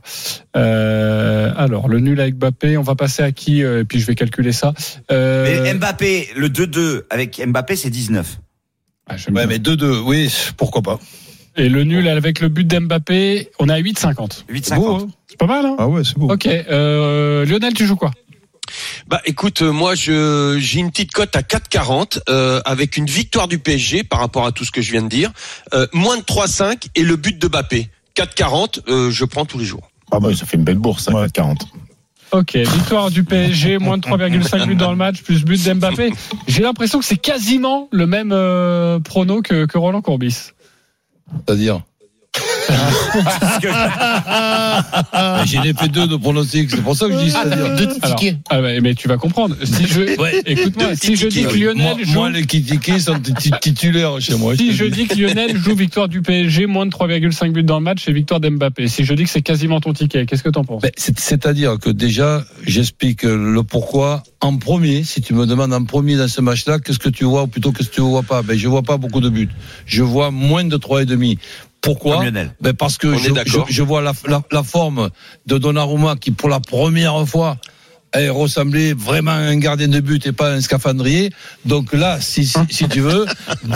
[0.57, 4.07] Euh, alors, le nul avec Mbappé, on va passer à qui euh, Et puis je
[4.07, 4.75] vais calculer ça.
[5.11, 8.41] Euh, Mais Mbappé, le 2-2 avec Mbappé c'est 19.
[9.09, 9.47] ah, Ouais, bien.
[9.47, 10.99] mais 2-2, oui, pourquoi pas.
[11.57, 14.45] Et le nul avec le but d'Mbappé, on est à 8,50.
[14.49, 15.09] 8,50.
[15.33, 16.31] C'est pas mal, hein Ah ouais, c'est beau.
[16.31, 16.47] Ok.
[16.47, 18.11] Euh, Lionel, tu joues quoi?
[19.09, 23.49] Bah écoute, euh, moi je j'ai une petite cote à 4,40 euh, avec une victoire
[23.49, 25.33] du PSG par rapport à tout ce que je viens de dire,
[25.73, 27.89] euh, moins de 3,5 et le but de Mbappé.
[28.15, 29.91] 4,40, euh, je prends tous les jours.
[30.11, 31.67] Ah bah, ça fait une belle bourse, hein, 40.
[32.33, 36.13] Ok, victoire du PSG, moins de 3,5 buts dans le match, plus but d'Mbappé.
[36.47, 40.51] J'ai l'impression que c'est quasiment le même euh, prono que, que Roland Courbis.
[41.47, 41.83] C'est-à-dire?
[45.45, 47.67] J'ai fait deux de pronostics, c'est pour ça que je dis c'est-à-dire.
[48.03, 49.57] Alors, ah ouais, mais tu vas comprendre.
[49.65, 50.43] Si je, Ouais.
[50.47, 54.37] écoute-moi, si je dis que Moi, Lionel joue, moi, les critiqués sont tit- titulaires chez
[54.37, 54.57] moi.
[54.57, 57.85] si je dis que Lionel joue victoire du PSG, moins de 3,5 buts dans le
[57.85, 58.89] match et victoire d'Mbappé.
[58.89, 60.83] Si je dis que c'est quasiment ton ticket, qu'est-ce que t'en penses?
[60.83, 65.03] Ben, c'est- C'est-à-dire que déjà, j'explique le pourquoi en premier.
[65.05, 67.73] Si tu me demandes en premier dans ce match-là, qu'est-ce que tu vois ou plutôt
[67.73, 68.43] qu'est-ce que tu vois pas?
[68.43, 69.49] Ben, je vois pas beaucoup de buts.
[69.87, 71.39] Je vois moins de trois et demi.
[71.83, 72.17] Pourquoi
[72.61, 75.11] ben Parce que je, est je- je vois la, la, la forme
[75.47, 77.59] de Donnarumma qui, pour la première fois,
[78.13, 81.31] elle ressemblait vraiment à un gardien de but et pas à un scaphandrier.
[81.65, 83.27] Donc là, si, si, si tu veux,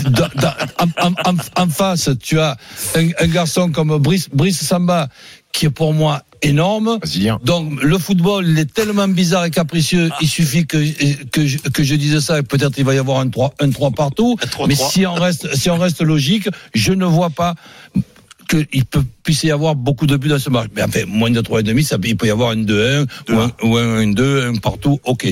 [0.79, 2.57] en- en- en face, tu as
[2.95, 5.09] un, un garçon comme Brice, Brice Samba
[5.53, 6.99] qui est pour moi énorme.
[6.99, 7.39] Brésilien.
[7.45, 10.79] Donc le football, il est tellement bizarre et capricieux, il suffit que,
[11.31, 13.71] que, je, que je dise ça et peut-être il va y avoir un 3, un
[13.71, 14.37] 3 partout.
[14.43, 14.91] Un Mais 3-3.
[14.91, 17.55] si on, reste, si on reste logique, je ne vois pas
[18.49, 20.69] qu'il peut, puisse y avoir beaucoup de buts dans ce match.
[20.75, 23.51] Mais enfin, moins de 3,5, ça peut, il peut y avoir un 2-1 ou un,
[23.63, 25.29] ou un 1-2, un partout, ok.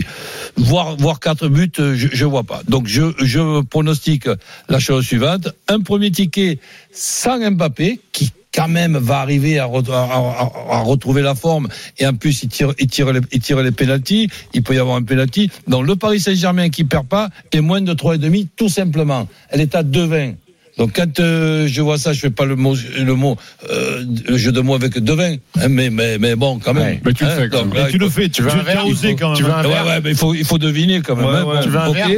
[0.57, 2.63] Voir, voir 4 buts, je, je vois pas.
[2.69, 4.29] Donc je, je pronostique
[4.69, 5.49] la chose suivante.
[5.69, 6.59] Un premier ticket
[6.93, 12.43] sans Mbappé, qui quand même va arriver à, à retrouver la forme et en plus
[12.43, 15.51] il tire, il tire les, il tire les pénalties, il peut y avoir un pénalty.
[15.67, 19.29] Donc le Paris Saint-Germain qui perd pas est moins de 3,5 tout simplement.
[19.51, 20.37] Elle est à 2,20.
[20.77, 23.37] Donc quand euh, je vois ça, je fais pas le mot, le mot,
[23.71, 25.39] euh, le jeu de mots avec 2,20.
[25.61, 26.83] Hein, mais, mais, mais bon, quand même.
[26.83, 27.01] Ouais.
[27.05, 27.75] Mais tu le fais, quand même.
[27.75, 28.83] là, Mais tu le fais, tu veux un verre,
[29.19, 29.37] quand même.
[29.37, 31.27] tu veux un Ouais, verre ouais, mais il faut, il faut deviner quand même.
[31.27, 31.63] Ouais, hein, ouais.
[31.63, 32.09] Tu veux un verre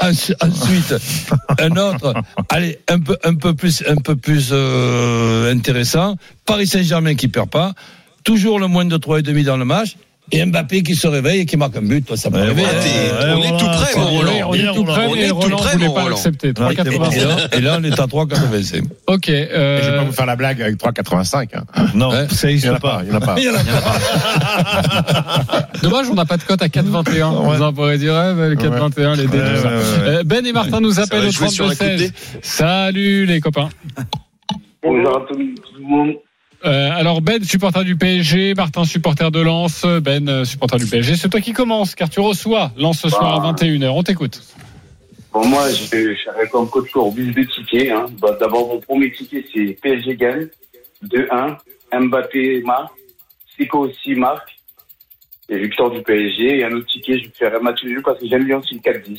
[0.02, 0.94] ensuite,
[1.58, 2.14] un autre,
[2.48, 6.16] allez, un peu, un peu plus, un peu plus euh, intéressant.
[6.44, 7.74] Paris Saint-Germain qui perd pas,
[8.24, 9.96] toujours le moins de 3,5 dans le match.
[10.32, 12.62] Et Mbappé qui se réveille et qui marque un but, toi, ça peut Ouais, arriver.
[12.62, 12.78] voilà.
[12.78, 12.82] hein.
[12.82, 14.30] t'es- on est tout près, mon Roland.
[14.48, 16.14] on est tout près, On mais est tout Roland près, voulait mon pas Roland.
[16.16, 16.48] l'accepter.
[16.48, 17.24] Et 3,85.
[17.26, 18.84] là, et là, on est à 3,85.
[19.08, 19.28] Ok.
[19.28, 21.48] Et je vais Euh, pas vous faire la blague avec 3,85.
[21.54, 21.64] hein.
[21.94, 22.26] Non, Ouais.
[22.30, 23.02] ça Il y n'existe en a pas.
[23.04, 23.34] Il y en a pas.
[23.38, 23.58] Il y en a
[25.82, 27.48] dommage, on n'a pas de cote à 4,21.
[27.48, 27.56] Ouais.
[27.60, 29.68] On pourrait dire, ouais, le 4,21, les dés, Ouais, tout ça.
[29.68, 29.80] ouais, ouais.
[30.06, 32.12] Euh, Ben et Martin nous appellent au jouer sur un coup de 32-16.
[32.42, 33.68] Salut les copains.
[34.82, 36.14] Bonjour à tout le monde.
[36.64, 41.16] Euh, alors Ben, supporter du PSG, Martin, supporter de Lens, Ben, euh, supporter du PSG.
[41.16, 43.88] C'est toi qui commence, car tu reçois Lens ce soir à 21h.
[43.88, 44.42] On t'écoute.
[45.32, 47.90] Bon, moi, je je serai comme coach au bus de tickets.
[47.90, 48.06] Hein.
[48.20, 50.48] Bah, D'abord, mon premier ticket, c'est PSG gagne.
[51.04, 51.56] 2-1.
[51.92, 52.92] Mbappé marque.
[53.56, 54.50] Sico aussi marque.
[55.48, 56.58] Et victoire du PSG.
[56.58, 59.18] Et un autre ticket, je ferai match nul parce que j'aime bien aussi le 4-10.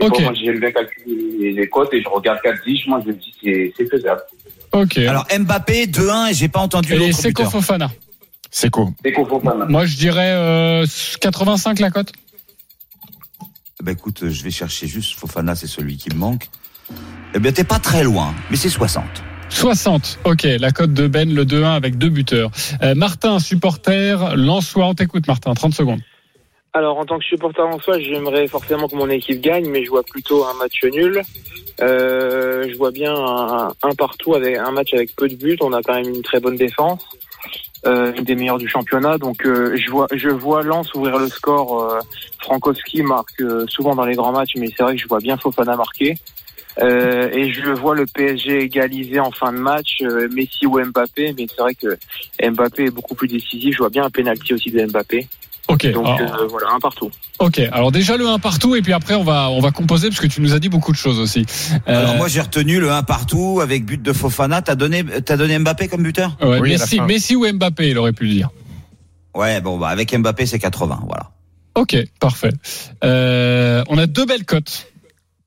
[0.00, 0.10] Et Ok.
[0.12, 2.88] bon, moi, j'aime bien calculer les, cotes et je regarde 4-10.
[2.88, 3.34] Moi, je me dis
[3.76, 4.22] c'est faisable.
[4.72, 4.98] Ok.
[4.98, 7.50] Alors Mbappé 2-1 et j'ai pas entendu et l'autre c'est buteur.
[7.50, 7.90] Fofana.
[8.50, 9.68] C'est quoi C'est qu'on pas mal.
[9.68, 10.86] Moi, je dirais euh,
[11.20, 12.12] 85 la cote.
[13.82, 16.48] Bah écoute, je vais chercher juste Fofana, c'est celui qui me manque.
[17.34, 19.04] Eh bien, t'es pas très loin, mais c'est 60.
[19.48, 20.20] 60.
[20.24, 22.50] Ok, la cote de Ben, le 2-1 avec deux buteurs.
[22.82, 24.86] Euh, Martin, supporter, Lensois.
[24.86, 25.54] On t'écoute, Martin.
[25.54, 26.00] 30 secondes.
[26.74, 29.90] Alors, en tant que supporter en soi, j'aimerais forcément que mon équipe gagne, mais je
[29.90, 31.20] vois plutôt un match nul.
[31.82, 35.58] Euh, je vois bien un, partout avec un match avec peu de buts.
[35.60, 37.04] On a quand même une très bonne défense,
[37.86, 39.18] euh, une des meilleures du championnat.
[39.18, 41.82] Donc, euh, je vois, je vois Lens ouvrir le score.
[41.82, 42.00] Euh,
[42.40, 45.36] Frankowski marque euh, souvent dans les grands matchs, mais c'est vrai que je vois bien
[45.36, 46.14] Fofana marquer.
[46.78, 51.34] Euh, et je vois le PSG égaliser en fin de match, euh, Messi ou Mbappé,
[51.36, 51.98] mais c'est vrai que
[52.42, 53.74] Mbappé est beaucoup plus décisif.
[53.74, 55.28] Je vois bien un penalty aussi de Mbappé.
[55.72, 55.90] Ok.
[55.92, 57.10] Donc alors, euh, voilà, un partout.
[57.38, 57.60] ok.
[57.72, 60.26] Alors déjà le 1 partout et puis après on va on va composer parce que
[60.26, 61.46] tu nous as dit beaucoup de choses aussi.
[61.88, 64.60] Euh, Alors moi j'ai retenu le 1 partout avec but de Fofana.
[64.60, 67.00] T'as donné, t'as donné Mbappé comme buteur ouais, Oui, Messi.
[67.00, 68.50] Messi ou Mbappé, il aurait pu le dire.
[69.34, 71.30] Ouais, bon bah avec Mbappé c'est 80, voilà.
[71.74, 72.52] Ok, parfait.
[73.02, 74.88] Euh, on a deux belles cotes,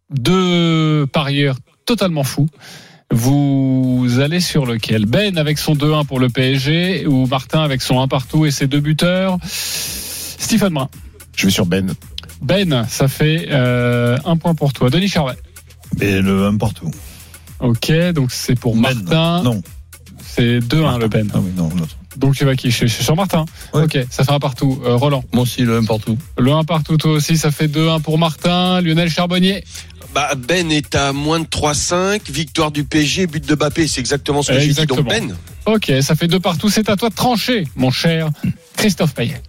[0.09, 2.47] deux parieurs totalement fous.
[3.11, 5.05] Vous allez sur lequel?
[5.05, 8.65] Ben avec son 2-1 pour le PSG ou Martin avec son 1 partout et ses
[8.65, 9.37] deux buteurs
[10.45, 10.89] Stephen Brun.
[11.35, 11.93] Je vais sur Ben.
[12.41, 14.89] Ben, ça fait euh, un point pour toi.
[14.89, 15.35] Denis Charvet.
[15.99, 16.91] Et le 1 partout.
[17.59, 18.81] Ok, donc c'est pour Ben.
[18.81, 19.41] Martin.
[19.43, 19.61] Non.
[20.23, 21.27] C'est 2-1 le Ben.
[21.33, 21.97] Ah oui, non, l'autre.
[22.17, 22.71] Donc tu vas qui?
[22.71, 23.45] Chez, chez- sur Martin.
[23.73, 23.83] Ouais.
[23.83, 24.79] Ok, ça fait un partout.
[24.85, 25.23] Euh, Roland.
[25.33, 26.17] Moi aussi, le 1 partout.
[26.37, 28.81] Le 1 partout, toi aussi, ça fait 2-1 pour Martin.
[28.81, 29.63] Lionel Charbonnier.
[30.13, 34.41] Bah, Ben est à moins de 3-5, victoire du PSG, but de Mbappé, c'est exactement
[34.43, 34.85] ce que j'ai dit.
[34.85, 35.09] Donc Exactement.
[35.65, 36.69] Ben, Ok, ça fait deux partout.
[36.69, 38.29] C'est à toi de trancher, mon cher
[38.77, 39.41] Christophe Payet.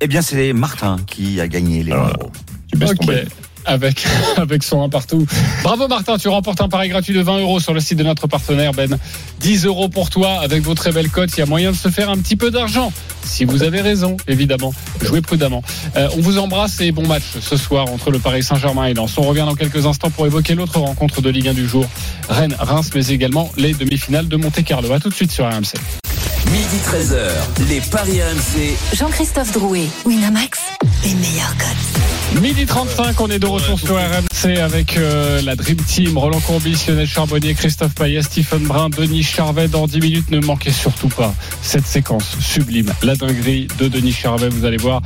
[0.00, 2.30] Eh bien c'est Martin qui a gagné les Alors, euros.
[2.70, 2.98] Tu baisses Ok.
[3.00, 3.26] ton Ben.
[3.68, 4.06] Avec,
[4.36, 5.26] avec son 1 partout.
[5.64, 8.26] Bravo Martin, tu remportes un pari gratuit de 20 euros sur le site de notre
[8.28, 8.96] partenaire Ben.
[9.40, 11.30] 10 euros pour toi avec vos très belles cotes.
[11.36, 12.92] Il y a moyen de se faire un petit peu d'argent.
[13.24, 14.72] Si vous avez raison, évidemment.
[15.02, 15.62] Jouez prudemment.
[15.96, 19.16] Euh, on vous embrasse et bon match ce soir entre le Paris Saint-Germain et Lens.
[19.18, 21.86] On revient dans quelques instants pour évoquer l'autre rencontre de Ligue 1 du jour.
[22.28, 24.92] Rennes, Reims, mais également les demi-finales de Monte-Carlo.
[24.92, 25.72] À tout de suite sur RMC.
[26.52, 28.76] Midi 13h, les Paris RMC.
[28.96, 30.60] Jean-Christophe Drouet, Winamax,
[31.04, 32.42] les meilleurs codes.
[32.42, 36.84] Midi 35, on est de retour sur RMC avec euh, la Dream Team, Roland Courbis,
[36.88, 39.68] Lionel Charbonnier, Christophe Payet, Stephen Brun, Denis Charvet.
[39.68, 42.92] Dans 10 minutes, ne manquez surtout pas cette séquence sublime.
[43.02, 45.02] La dinguerie de Denis Charvet, vous allez voir,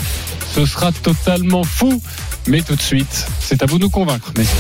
[0.55, 2.03] ce sera totalement fou.
[2.47, 4.57] Mais tout de suite, c'est à vous de nous convaincre, messieurs.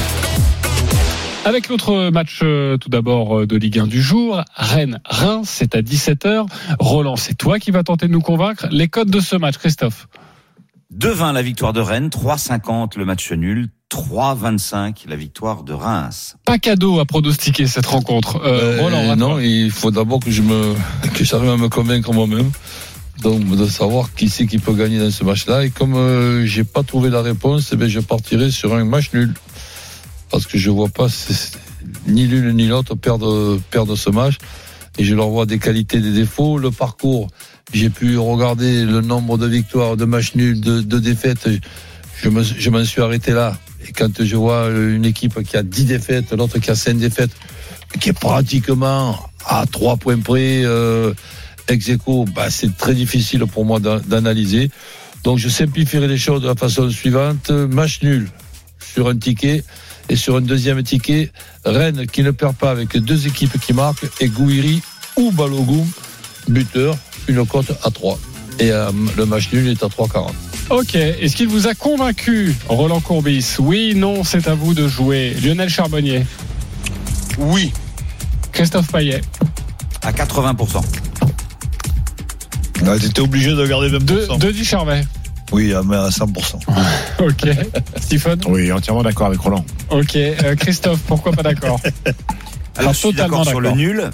[1.44, 5.80] Avec l'autre match euh, tout d'abord euh, de Ligue 1 du jour, Rennes-Reims, c'est à
[5.80, 6.46] 17h.
[6.78, 8.66] Roland, c'est toi qui vas tenter de nous convaincre.
[8.70, 10.06] Les codes de ce match, Christophe
[10.96, 16.36] 2-20 la victoire de Rennes, 3-50 le match nul, 3-25 la victoire de Reims.
[16.44, 18.40] Pas cadeau à pronostiquer cette rencontre.
[18.44, 20.74] Euh, Euh, Roland, non, il faut d'abord que je me
[21.14, 22.50] que j'arrive à me convaincre moi-même.
[23.22, 25.64] Donc de savoir qui c'est qui peut gagner dans ce match-là.
[25.64, 29.10] Et comme euh, j'ai pas trouvé la réponse, eh bien, je partirai sur un match
[29.12, 29.32] nul.
[30.30, 31.08] Parce que je vois pas
[32.06, 34.34] ni l'une ni l'autre perdre, perdre ce match.
[34.98, 36.58] Et je leur vois des qualités, des défauts.
[36.58, 37.28] Le parcours,
[37.72, 41.48] j'ai pu regarder le nombre de victoires, de matchs nuls, de, défaites.
[42.22, 43.56] Je me- m'en suis arrêté là.
[43.88, 47.30] Et quand je vois une équipe qui a 10 défaites, l'autre qui a 5 défaites,
[47.98, 51.14] qui est pratiquement à 3 points près, euh,
[51.68, 54.70] ex aequo, bah, c'est très difficile pour moi d'an- d'analyser.
[55.24, 57.50] Donc je simplifierai les choses de la façon suivante.
[57.50, 58.28] Match nul
[58.80, 59.64] sur un ticket
[60.10, 61.30] et sur un deuxième ticket,
[61.64, 64.82] Rennes qui ne perd pas avec deux équipes qui marquent et Gouiri
[65.16, 65.86] ou Balogun,
[66.48, 66.96] buteur,
[67.28, 68.18] une cote à 3.
[68.58, 70.30] Et euh, le match nul est à 3,40.
[70.70, 73.56] Ok, est-ce qu'il vous a convaincu, Roland Courbis?
[73.60, 75.34] Oui, non, c'est à vous de jouer.
[75.42, 76.26] Lionel Charbonnier
[77.38, 77.72] Oui.
[78.52, 79.20] Christophe Payet
[80.02, 80.82] À 80%.
[82.86, 84.00] Ah, T'étais obligé de garder 20%.
[84.38, 85.04] De, Denis Charvet
[85.52, 86.60] Oui, à mais à 100%.
[87.20, 87.48] Ok.
[88.00, 89.64] Stephen Oui, entièrement d'accord avec Roland.
[89.90, 90.16] Ok.
[90.16, 91.80] Euh, Christophe, pourquoi pas d'accord
[92.76, 94.10] Alors, Ah, je suis totalement d'accord sur le nul.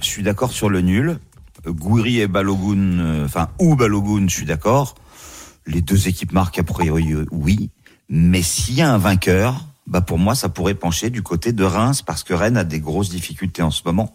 [0.00, 1.18] Je suis d'accord sur le nul.
[1.66, 4.94] Euh, Gouiri et Balogun, euh, enfin, ou Balogun, je suis d'accord.
[5.66, 7.70] Les deux équipes marquent a priori, euh, oui.
[8.08, 11.64] Mais s'il y a un vainqueur, bah pour moi, ça pourrait pencher du côté de
[11.64, 14.14] Reims parce que Rennes a des grosses difficultés en ce moment.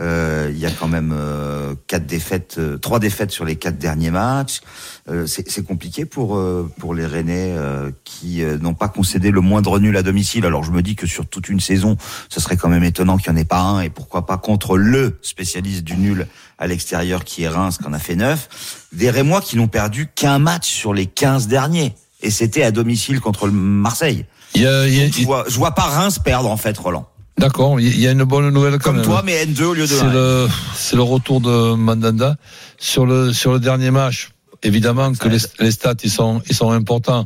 [0.00, 3.78] Euh, Il y a quand même euh, quatre défaites, euh, trois défaites sur les quatre
[3.78, 4.60] derniers matchs.
[5.08, 9.40] Euh, c'est compliqué pour euh, pour les Rennais euh, qui euh, n'ont pas concédé le
[9.40, 10.46] moindre nul à domicile.
[10.46, 11.96] Alors je me dis que sur toute une saison,
[12.28, 14.76] ce serait quand même étonnant qu'il n'y en ait pas un et pourquoi pas contre
[14.78, 16.26] le spécialiste du nul
[16.58, 18.86] à l'extérieur qui est Reims, qui en a fait neuf.
[18.92, 23.20] Des Rémois qui n'ont perdu qu'un match sur les 15 derniers et c'était à domicile
[23.20, 24.24] contre le Marseille.
[24.54, 26.56] Il y a- il y a- Donc, je vois je vois pas Reims perdre en
[26.56, 27.06] fait, Roland.
[27.40, 29.04] D'accord, il y a une bonne nouvelle quand Comme même.
[29.04, 30.12] toi, mais N2 au lieu de C'est 1.
[30.12, 32.36] le, c'est le retour de Mandanda.
[32.78, 34.28] Sur le, sur le dernier match,
[34.62, 37.24] évidemment que les, les stats, ils sont, ils sont importants.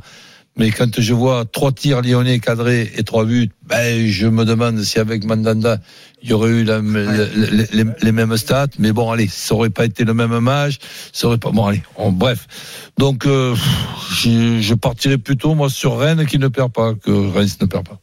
[0.56, 4.80] Mais quand je vois trois tirs lyonnais cadrés et trois buts, ben, je me demande
[4.82, 5.78] si avec Mandanda,
[6.22, 8.68] il y aurait eu la- les, les- les mêmes stats.
[8.78, 10.78] Mais bon, allez, ça aurait pas été le même match.
[11.12, 12.46] Ça aurait pas, bon, allez, on- bref.
[12.98, 13.56] Donc, euh,
[14.12, 17.88] je, je partirais plutôt, moi, sur Rennes qui ne perd pas, que Reims ne perd
[17.88, 17.98] pas.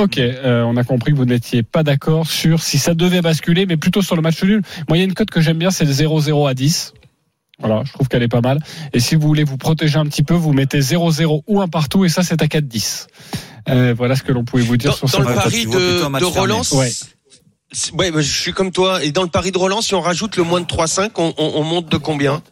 [0.00, 3.66] Ok, euh, on a compris que vous n'étiez pas d'accord sur si ça devait basculer,
[3.66, 4.62] mais plutôt sur le match nul.
[4.88, 6.94] Moi, il y a une cote que j'aime bien, c'est le 0-0 à 10.
[7.58, 8.60] Voilà, je trouve qu'elle est pas mal.
[8.94, 12.06] Et si vous voulez vous protéger un petit peu, vous mettez 0-0 ou un partout,
[12.06, 13.08] et ça, c'est à 4-10.
[13.68, 15.44] Euh, voilà ce que l'on pouvait vous dire Dans, sur ce dans le match.
[15.44, 16.26] pari de, match de.
[16.26, 16.90] Roland, Ouais.
[17.98, 19.04] ouais, bah, je suis comme toi.
[19.04, 21.52] Et dans le pari de Roland, si on rajoute le moins de 3-5, on, on,
[21.56, 22.42] on monte de combien?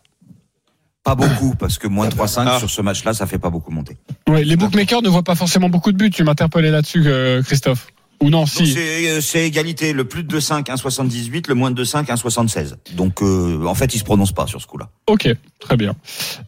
[1.09, 2.59] Pas beaucoup, parce que moins 3-5 Ah.
[2.59, 3.97] sur ce match-là, ça fait pas beaucoup monter.
[4.29, 6.11] Ouais, les bookmakers ne voient pas forcément beaucoup de buts.
[6.11, 7.87] Tu m'interpellais là-dessus, euh, Christophe.
[8.21, 8.67] Ou non, si.
[8.67, 12.75] C'est euh, c'est égalité, le plus de 5, 1,78, le moins de 5, 1,76.
[12.97, 14.91] Donc euh, en fait, il se prononce pas sur ce coup-là.
[15.07, 15.29] Ok,
[15.61, 15.95] très bien.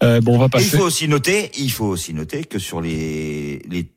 [0.03, 0.77] Euh, bon, on va Et il passer.
[0.77, 3.93] faut aussi noter, il faut aussi noter que sur les les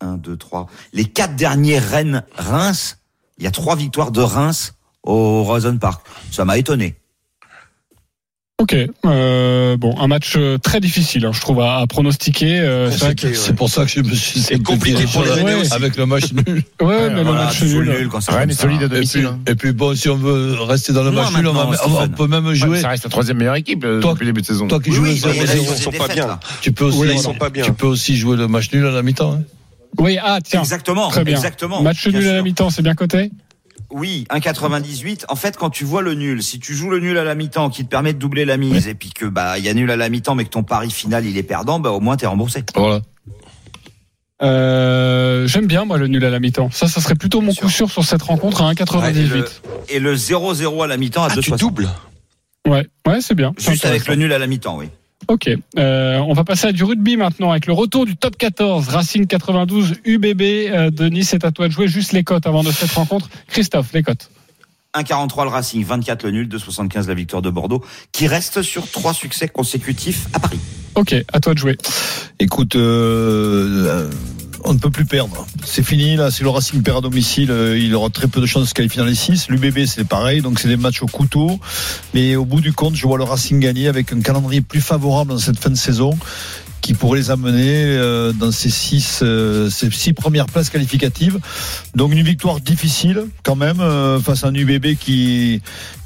[0.00, 2.98] 1 2 3, les quatre derniers Rennes Reims,
[3.38, 6.06] il y a trois victoires de Reims au Rosen Park.
[6.30, 6.94] Ça m'a étonné.
[8.58, 12.58] Ok, euh, bon, un match euh, très difficile, hein, je trouve, à, à pronostiquer.
[12.60, 15.42] euh, c'est vrai que- C'est pour ça que je me suis C'est compliqué pour les
[15.42, 15.54] Ouais.
[15.56, 15.74] aussi.
[15.74, 16.62] avec le match nul.
[16.80, 17.84] Ouais, mais le match nul.
[17.84, 18.62] le nul quand Rennes est ça.
[18.62, 19.20] solide à Et domicile.
[19.20, 19.38] puis, hein.
[19.46, 22.54] et puis bon, si on veut rester dans le match nul, on, va- peut même
[22.54, 22.80] jouer.
[22.80, 24.66] Ça reste la troisième meilleure équipe euh, Toi- depuis le début de saison.
[24.68, 26.08] Toi qui Oui, joues oui, le mais il y a 0-0, des ils sont pas
[26.08, 26.26] bien.
[26.26, 26.40] là.
[26.62, 27.62] tu peux aussi, Oui, ils sont pas bien.
[27.62, 29.34] tu peux aussi jouer le match nul à la mi-temps.
[29.34, 29.42] hein.
[29.98, 30.60] Oui, ah, tiens.
[30.60, 31.36] Exactement, Très bien.
[31.36, 31.82] exactement.
[31.82, 33.30] Match nul à la mi-temps, c'est bien coté
[33.90, 35.24] Oui, 1,98.
[35.28, 37.70] En fait, quand tu vois le nul, si tu joues le nul à la mi-temps
[37.70, 39.90] qui te permet de doubler la mise, et puis que bah il y a nul
[39.90, 42.26] à la mi-temps, mais que ton pari final il est perdant, bah au moins t'es
[42.26, 42.64] remboursé.
[42.74, 43.00] Voilà.
[44.42, 46.70] euh, J'aime bien, moi, le nul à la mi-temps.
[46.72, 47.90] Ça, ça serait plutôt mon coup sûr.
[47.90, 49.20] sur cette rencontre à Ouais, 1,98.
[49.20, 49.48] et le-
[49.88, 51.58] Et le 0-0 à la mi-temps à Ah, tu 2,60.
[51.60, 51.88] doubles
[52.66, 53.52] Ouais, ouais, c'est bien.
[53.56, 54.88] Juste avec le nul à la mi-temps, oui.
[55.28, 58.88] Ok, euh, on va passer à du rugby maintenant avec le retour du top 14,
[58.88, 61.30] Racing 92, UBB euh, de Nice.
[61.30, 63.28] C'est à toi de jouer juste les cotes avant de cette rencontre.
[63.48, 64.30] Christophe, les cotes.
[64.94, 69.12] 1,43 le Racing, 24 le nul, 2,75 la victoire de Bordeaux, qui reste sur trois
[69.12, 70.60] succès consécutifs à Paris.
[70.94, 71.76] Ok, à toi de jouer.
[72.38, 74.10] Écoute, euh, euh,
[74.64, 75.46] on ne peut plus perdre.
[75.64, 78.46] C'est fini, là, si le Racing perd à domicile, euh, il aura très peu de
[78.46, 79.48] chances de se qualifier dans les 6.
[79.48, 81.58] L'UBB, c'est pareil, donc c'est des matchs au couteau.
[82.14, 85.32] Mais au bout du compte, je vois le Racing gagner avec un calendrier plus favorable
[85.32, 86.16] dans cette fin de saison
[86.82, 91.40] qui pourrait les amener euh, dans ces six, euh, six premières places qualificatives.
[91.96, 93.82] Donc une victoire difficile quand même
[94.22, 95.60] face à un UBB qui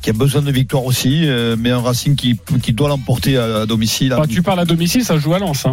[0.07, 1.27] a besoin de victoire aussi,
[1.59, 4.15] mais un Racing qui doit l'emporter à, domicile.
[4.15, 5.67] Enfin, tu parles à domicile, ça joue à Lens.
[5.67, 5.73] Hein.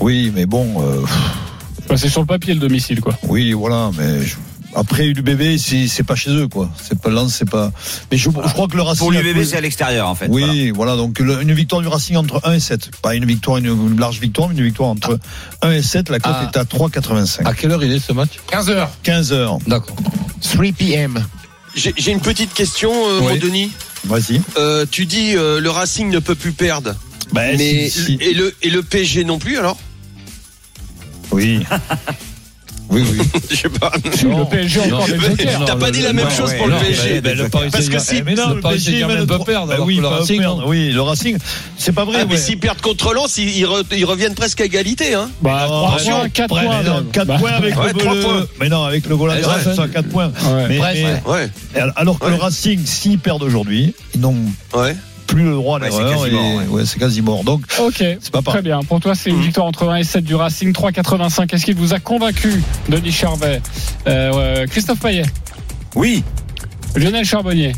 [0.00, 0.82] Oui, mais bon.
[0.82, 1.02] euh,
[1.84, 3.18] Enfin, c'est sur le papier le domicile, quoi.
[3.28, 4.36] Oui, voilà, mais je-
[4.76, 6.70] après l'UBB, c'est c'est pas chez eux, quoi.
[6.80, 7.72] C'est pas Lens, c'est pas.
[8.12, 9.08] Mais je, je crois que le Racing.
[9.08, 10.28] Pour a l'UBB, c'est à l'extérieur, en fait.
[10.30, 10.94] Oui, voilà.
[10.94, 12.90] donc le- une victoire du Racing entre 1 et 7.
[13.02, 15.18] Pas une victoire, une, une large victoire, mais une victoire entre
[15.62, 16.08] 1 et 7.
[16.10, 16.48] La cote Ah.
[16.54, 17.44] est à 3,85.
[17.48, 18.38] À quelle heure il est ce match?
[18.52, 18.88] 15h.
[19.02, 19.58] 15 heures.
[19.66, 19.96] D'accord.
[20.42, 21.24] 3 p.m.
[21.74, 23.38] J'ai j'ai une petite question, euh, Oui.
[23.40, 23.72] Denis.
[24.04, 24.40] Vas-y.
[24.56, 26.94] Euh, tu dis euh, le Racing ne peut plus perdre.
[27.32, 28.18] Ben, mais si, si.
[28.20, 29.76] et le et le PSG non plus alors
[31.30, 31.60] Oui.
[32.90, 33.18] oui, oui.
[33.48, 33.92] Je sais pas.
[34.12, 35.64] Si, le PSG encore des jokers.
[35.64, 37.20] T'as pas dit la même chose pour le PSG.
[37.20, 39.66] Ben, le Paris Parce que si- mais non, le Paris PSG Saint-Germain peut trois- perdre.
[39.68, 40.64] Ben alors oui, le peut Racing, perdre.
[40.66, 41.36] oui, le Racing,
[41.78, 42.18] c'est pas vrai.
[42.22, 45.14] Ah, mais s'ils perdent contre Lens, ils, ils re- ils reviennent presque à égalité.
[45.14, 45.30] Hein.
[45.40, 46.78] Bah, 3 Attention, points, 4 près, points.
[46.82, 47.10] mais non, même.
[47.12, 48.46] 4 Bah, points avec Ouais, le, points.
[48.60, 49.40] Mais non, avec le ouais.
[49.62, 50.32] c'est à 4 points.
[50.68, 54.34] Mais, mais- alors que le Racing, s'ils perdent aujourd'hui, ils n'ont
[54.74, 54.96] ouais.
[55.30, 56.20] Plus le droit à Ouais, c'est l'erreur.
[56.22, 56.66] quasi mort, et- ouais.
[56.66, 57.44] ouais, c'est quasi mort.
[57.44, 58.80] Donc, Ok, c'est pas très bien.
[58.82, 61.52] Pour toi, c'est une victoire entre 1 et 7 du Racing, 3,85.
[61.54, 63.60] Est-ce qu'il vous a convaincu, Denis Charvet?
[64.06, 65.22] Euh, Christophe Payet
[65.94, 66.22] Oui.
[66.96, 67.72] Lionel Charbonnier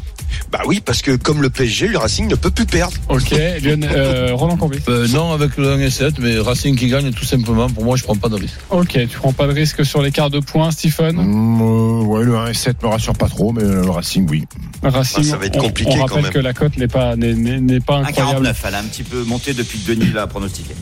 [0.52, 2.92] Bah oui, parce que comme le PSG, le Racing ne peut plus perdre.
[3.08, 3.30] Ok,
[3.62, 7.10] Lionel, euh, Roland Courbet Euh, non, avec le 1 et 7, mais Racing qui gagne
[7.12, 7.70] tout simplement.
[7.70, 8.58] Pour moi, je prends pas de risque.
[8.68, 12.36] Ok, tu prends pas de risque sur l'écart de points, Stephen Mm, euh, ouais, le
[12.36, 14.44] 1 et 7 me rassure pas trop, mais le Racing, oui.
[14.82, 16.32] Racing, Ah, ça va être compliqué on, rappelle même.
[16.32, 18.46] que la cote n'est pas, n'est, n'est- n'est pas incroyable.
[18.46, 18.56] 1,49.
[18.68, 20.74] Elle a un petit peu monté depuis que Denis l'a pronostiqué.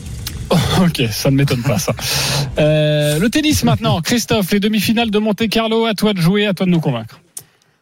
[0.83, 1.93] Ok, ça ne m'étonne pas ça.
[2.59, 6.53] Euh, le tennis maintenant, Christophe, les demi-finales de Monte Carlo, à toi de jouer, à
[6.53, 7.21] toi de nous convaincre.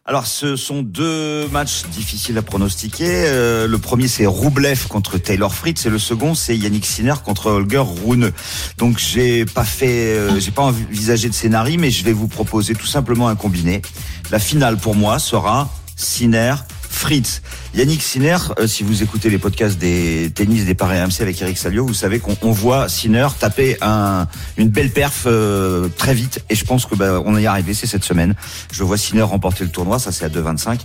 [0.09, 3.25] Alors, ce sont deux matchs difficiles à pronostiquer.
[3.27, 7.51] Euh, le premier, c'est Roublev contre Taylor Fritz, et le second, c'est Yannick Sinner contre
[7.51, 8.31] Holger Rune.
[8.79, 12.73] Donc, j'ai pas fait, euh, j'ai pas envisagé de scénario, mais je vais vous proposer
[12.73, 13.83] tout simplement un combiné.
[14.31, 16.55] La finale pour moi sera Sinner.
[16.89, 17.43] Fritz.
[17.75, 21.55] Yannick Sinner, euh, si vous écoutez les podcasts des tennis des Paris AMC avec Eric
[21.55, 24.27] Salio, vous savez qu'on on voit Sinner taper un,
[24.57, 27.85] une belle perf euh, très vite et je pense que bah, on est arrivé, c'est
[27.85, 28.33] cette semaine.
[28.71, 30.79] Je vois Sinner remporter le tournoi, ça c'est à 2,25.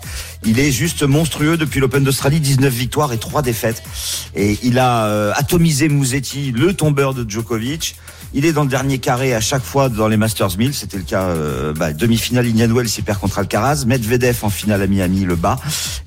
[0.44, 3.82] Il est juste monstrueux depuis l'Open d'Australie, 19 victoires et 3 défaites.
[4.34, 7.96] Et il a euh, atomisé Mouzetti, le tombeur de Djokovic.
[8.36, 10.74] Il est dans le dernier carré à chaque fois dans les Masters 1000.
[10.74, 13.84] C'était le cas euh, bah, demi-finale Indian il perd contre Alcaraz.
[13.86, 15.56] Medvedev en finale à Miami, le bas.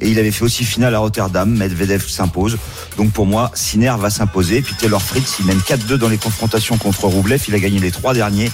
[0.02, 1.50] Et il avait fait aussi finale à Rotterdam.
[1.50, 2.58] Medvedev s'impose.
[2.98, 4.62] Donc pour moi, Sinner va s'imposer.
[4.62, 7.42] Puis Taylor Fritz, il mène 4-2 dans les confrontations contre Roublev.
[7.48, 8.52] Il a gagné les trois derniers.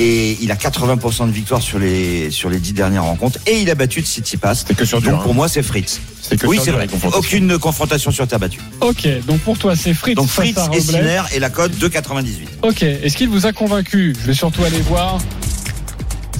[0.00, 3.38] Et il a 80% de victoire sur les, sur les 10 dernières rencontres.
[3.46, 4.64] Et il a battu Tsitsipas.
[4.66, 5.12] C'est que sur dur.
[5.12, 5.22] Donc hein.
[5.22, 6.00] pour moi, c'est Fritz.
[6.32, 6.86] C'est que Oui, c'est vrai.
[7.14, 8.58] Aucune confrontation sur terre battue.
[8.80, 10.80] Ok, donc pour toi, c'est Fritz Donc Fritz et.
[10.80, 12.24] Sinner et la cote 2,98.
[12.62, 15.18] Ok, est-ce qu'il vous a convaincu Je vais surtout aller voir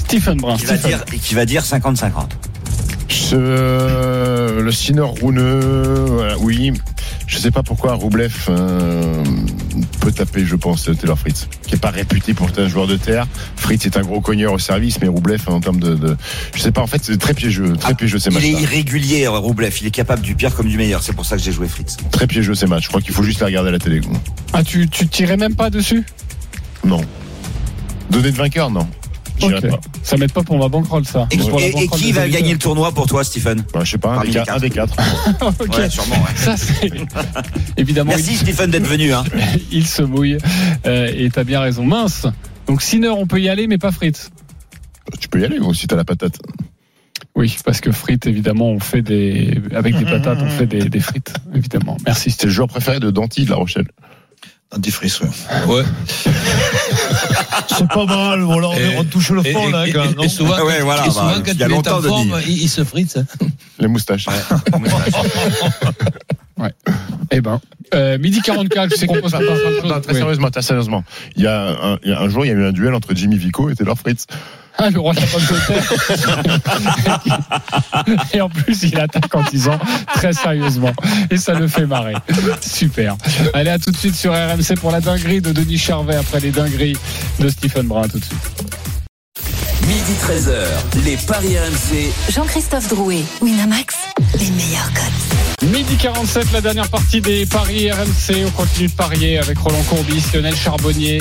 [0.07, 0.57] Stephen Brun.
[0.57, 0.99] Qui va Stephen.
[1.11, 2.11] dire, qui va dire 50-50.
[3.09, 6.73] Ce- le Sinner Rouneux, voilà, oui.
[7.33, 9.25] Je sais pas pourquoi Roublev euh,
[10.01, 12.97] peut taper, je pense, Taylor Fritz, qui est pas réputé pour être un joueur de
[12.97, 13.27] terre.
[13.57, 16.15] Fritz est un gros cogneur au service, mais Roublev, en termes de, de-
[16.55, 18.63] je sais pas, en fait, c'est très piégeux, très piégeux ces Il est matchs.
[18.65, 19.75] irrégulier, Roublev.
[19.81, 21.03] Il est capable du pire comme du meilleur.
[21.03, 21.97] C'est pour ça que j'ai joué Fritz.
[22.11, 22.85] Très piégeux ces matchs.
[22.85, 24.03] Je crois qu'il faut juste les regarder à la télé.
[24.53, 26.05] Ah, tu, tu tirais même pas dessus?
[26.85, 27.01] Non.
[28.11, 28.87] Donner de vainqueur, non.
[29.49, 29.71] J'irai Ok.
[29.71, 29.81] pas.
[30.03, 31.27] Ça m'aide pas pour ma bankroll, ça.
[31.31, 31.39] Et,
[31.89, 34.53] qui va gagner le tournoi pour toi, Stephen Ben, je sais pas, un Parmi quatre,
[34.55, 34.97] un des quatre.
[35.41, 35.77] Ok.
[35.77, 36.17] Ouais, sûrement.
[36.17, 36.37] ouais.
[36.37, 36.91] Ça, c'est.
[37.77, 39.13] Évidemment, Merci Stephen d'être venu.
[39.13, 39.25] Hein.
[39.73, 40.39] il, se mouille.
[40.87, 41.85] Euh, et t'as bien raison.
[41.85, 42.27] Mince.
[42.67, 44.31] Donc, Sinner, on peut y aller, mais pas Fritz.
[45.21, 46.39] Tu peux y aller gros, si t'as la patate.
[47.35, 49.59] Oui, parce que frites, évidemment, on fait des.
[49.75, 51.97] Avec des patates, on fait des, des frites, évidemment.
[52.05, 53.89] Merci, C'est le joueur préféré de Danty de La Rochelle.
[54.77, 55.29] Antifrice, ouais.
[55.67, 55.83] Ouais.
[57.69, 60.15] C'est pas mal, voilà, on, Et- on touche le Et, fond, là, et- quand même,
[60.21, 61.99] et- et souvent, Ah ouais, voilà, et souvent, bah, quand il y a est longtemps,
[61.99, 62.43] en forme, Denis.
[62.49, 63.19] il, il se frite.
[63.19, 63.47] hein.
[63.79, 64.27] Les moustaches.
[67.35, 67.61] Eh ben,
[67.95, 69.85] euh, midi 44, je sais qu'on pose pas de choses.
[69.85, 70.19] Non, très Oui.
[70.19, 71.03] sérieusement, très sérieusement.
[71.37, 72.95] Il y, a un, il y a un jour, il y a eu un duel
[72.95, 74.27] entre Jimmy Vico et Taylor Fritz.
[74.79, 75.93] Ah, le roi de la de terre.
[78.35, 79.79] Et en plus, il attaque en disant
[80.15, 80.93] très sérieusement.
[81.31, 82.15] Et ça le fait marrer.
[82.61, 83.17] Super.
[83.55, 86.51] Allez, à tout de suite sur RMC pour la dinguerie de Denis Charvet après les
[86.51, 86.97] dingueries
[87.39, 88.03] de Stephen Brun.
[88.03, 88.41] À tout de suite.
[89.87, 92.13] Midi 13h, les Paris RMC.
[92.31, 93.97] Jean-Christophe Drouet, Winamax,
[94.39, 95.71] les meilleurs codes.
[95.71, 98.45] Midi 47, la dernière partie des paris RMC.
[98.47, 101.21] On continue de parier avec Roland Courbis, Lionel Charbonnier,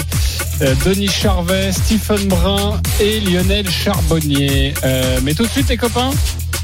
[0.61, 4.73] euh, Denis Charvet, Stephen Brun et Lionel Charbonnier.
[4.83, 6.11] Euh, mais tout de suite, les copains,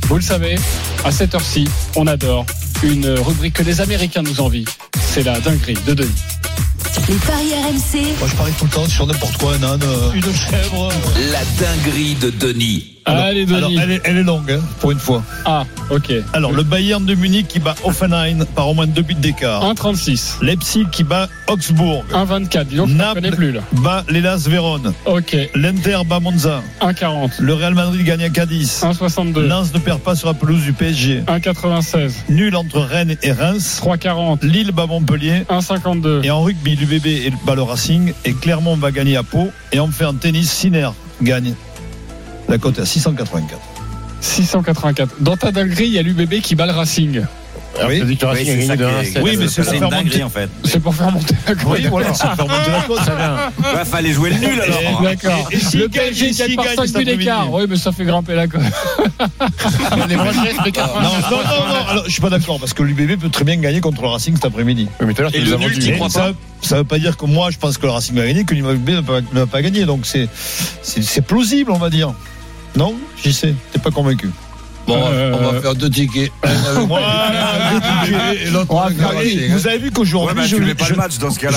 [0.07, 0.55] vous le savez,
[1.03, 2.45] à cette heure-ci, on adore
[2.83, 4.65] une rubrique que les Américains nous envient.
[4.99, 6.36] C'est la dinguerie de Denis.
[7.09, 8.19] Les paris RMC.
[8.19, 10.91] Moi, je parie tout le temps sur n'importe quoi, un âne, euh, une chèvre.
[11.31, 12.96] La dinguerie de Denis.
[13.07, 13.57] Allez, Denis.
[13.57, 15.23] Alors, elle est, elle est longue, hein, pour une fois.
[15.45, 16.11] Ah, ok.
[16.33, 19.63] Alors, le Bayern de Munich qui bat Offenheim par au moins deux buts d'écart.
[19.73, 20.43] 1,36.
[20.43, 22.03] Leipzig qui bat Augsbourg.
[22.13, 22.65] 1,24.
[22.65, 23.61] Dis donc, je Naples connais plus là.
[23.73, 24.93] bat l'Elas Vérone.
[25.05, 25.35] Ok.
[25.55, 26.61] L'Inter bat Monza.
[26.81, 27.31] 1,40.
[27.39, 28.81] Le Real Madrid gagne à Cadiz.
[28.83, 29.39] 1,62.
[29.47, 31.23] Lens ne perd pas sur la pelouse du PSG.
[31.27, 32.11] 1,96.
[32.29, 33.81] Nul entre Rennes et Reims.
[33.83, 34.45] 3,40.
[34.45, 35.43] Lille bat Montpellier.
[35.49, 36.23] 1,52.
[36.23, 38.13] Et en rugby, l'UBB bat le Racing.
[38.25, 39.49] Et Clermont va gagner à Pau.
[39.71, 40.89] Et enfin en tennis, Sinner
[41.21, 41.53] gagne.
[42.47, 43.59] La cote est à 684.
[44.21, 45.15] 684.
[45.19, 47.21] Dans ta dinguerie, il y a l'UBB qui bat le Racing.
[47.77, 48.01] Alors, Oui.
[48.05, 49.21] dit que le Racing a c'est gagné ça de qui 1 à est- 7.
[49.23, 50.23] Oui, mais c'est c'est pour une faire dinguerie monter.
[50.23, 50.49] en fait.
[50.63, 51.63] C'est pour faire monter la cote.
[51.67, 53.35] Oui, voilà, ça fait remonter la cote, ça vient.
[53.75, 55.01] Ouais, fallait jouer le nul alors.
[55.03, 55.49] D'accord.
[55.53, 57.53] S'il le PSG gagne par gagne 5 cet buts d'écart.
[57.53, 58.61] Oui, mais ça fait grimper la cote.
[60.09, 61.01] Les Français, c'est 80.
[61.03, 63.57] Non, non, non, non, alors je suis pas d'accord parce que l'UBB peut très bien
[63.57, 64.87] gagner contre le Racing cet après-midi.
[64.99, 66.31] Oui, mais tout à l'heure, tu nous Mais crois ça,
[66.61, 68.89] ça veut pas dire que moi je pense que le Racing va gagner, que l'UBB
[68.89, 69.85] ne va pas- ne va pas gagner.
[69.85, 70.27] Donc c'est
[70.81, 72.13] c'est c'est plausible, on va dire.
[72.75, 73.55] Non, j'y sais.
[73.71, 74.29] T'es pas convaincu.
[74.87, 76.31] Bon, Euh, on va faire deux tickets.
[76.43, 76.95] Vous
[79.67, 80.55] avez vu Ouais, qu'aujourd'hui, bah, je,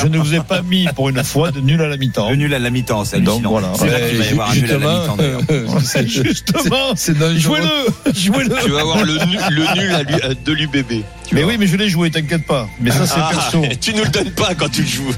[0.08, 2.30] ne vous ai pas mis pour une fois de nul à la mi-temps.
[2.30, 3.72] Le nul à la mi-temps, c'est Donc, voilà.
[3.78, 5.40] C'est là qu'il va y avoir un nul à la justement, mi-temps d'ailleurs.
[5.50, 7.38] euh, c'est- Justement, c'est dangereux.
[7.38, 8.56] jouez-le, jouez-le.
[8.64, 10.02] Tu vas avoir le, nu- le nul à
[10.34, 11.04] de l'UBB.
[11.32, 12.66] Mais oui, mais je l'ai joué, t'inquiète pas.
[12.80, 13.62] Mais ça, c'est Ah, perso.
[13.80, 15.12] tu nous le donnes pas quand tu le joues.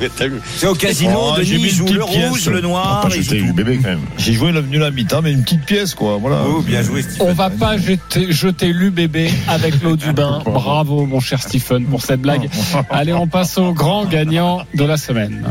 [0.58, 2.28] C'est au casino, Oh, j'ai Denis mis une joue le petite pièce.
[2.28, 4.00] rouge, le noir, même.
[4.18, 6.18] J'ai joué le nul à mi-temps, mais une petite pièce, quoi.
[6.20, 6.42] Voilà.
[6.46, 7.02] Oh, bien joué.
[7.20, 7.98] On va pas jeter,
[8.30, 9.16] jeter l'UBB
[9.48, 10.42] avec l'eau du bain.
[10.44, 12.48] Bravo, mon cher Stephen, pour cette blague.
[12.90, 15.44] Allez, on passe au grand gagnant de la semaine.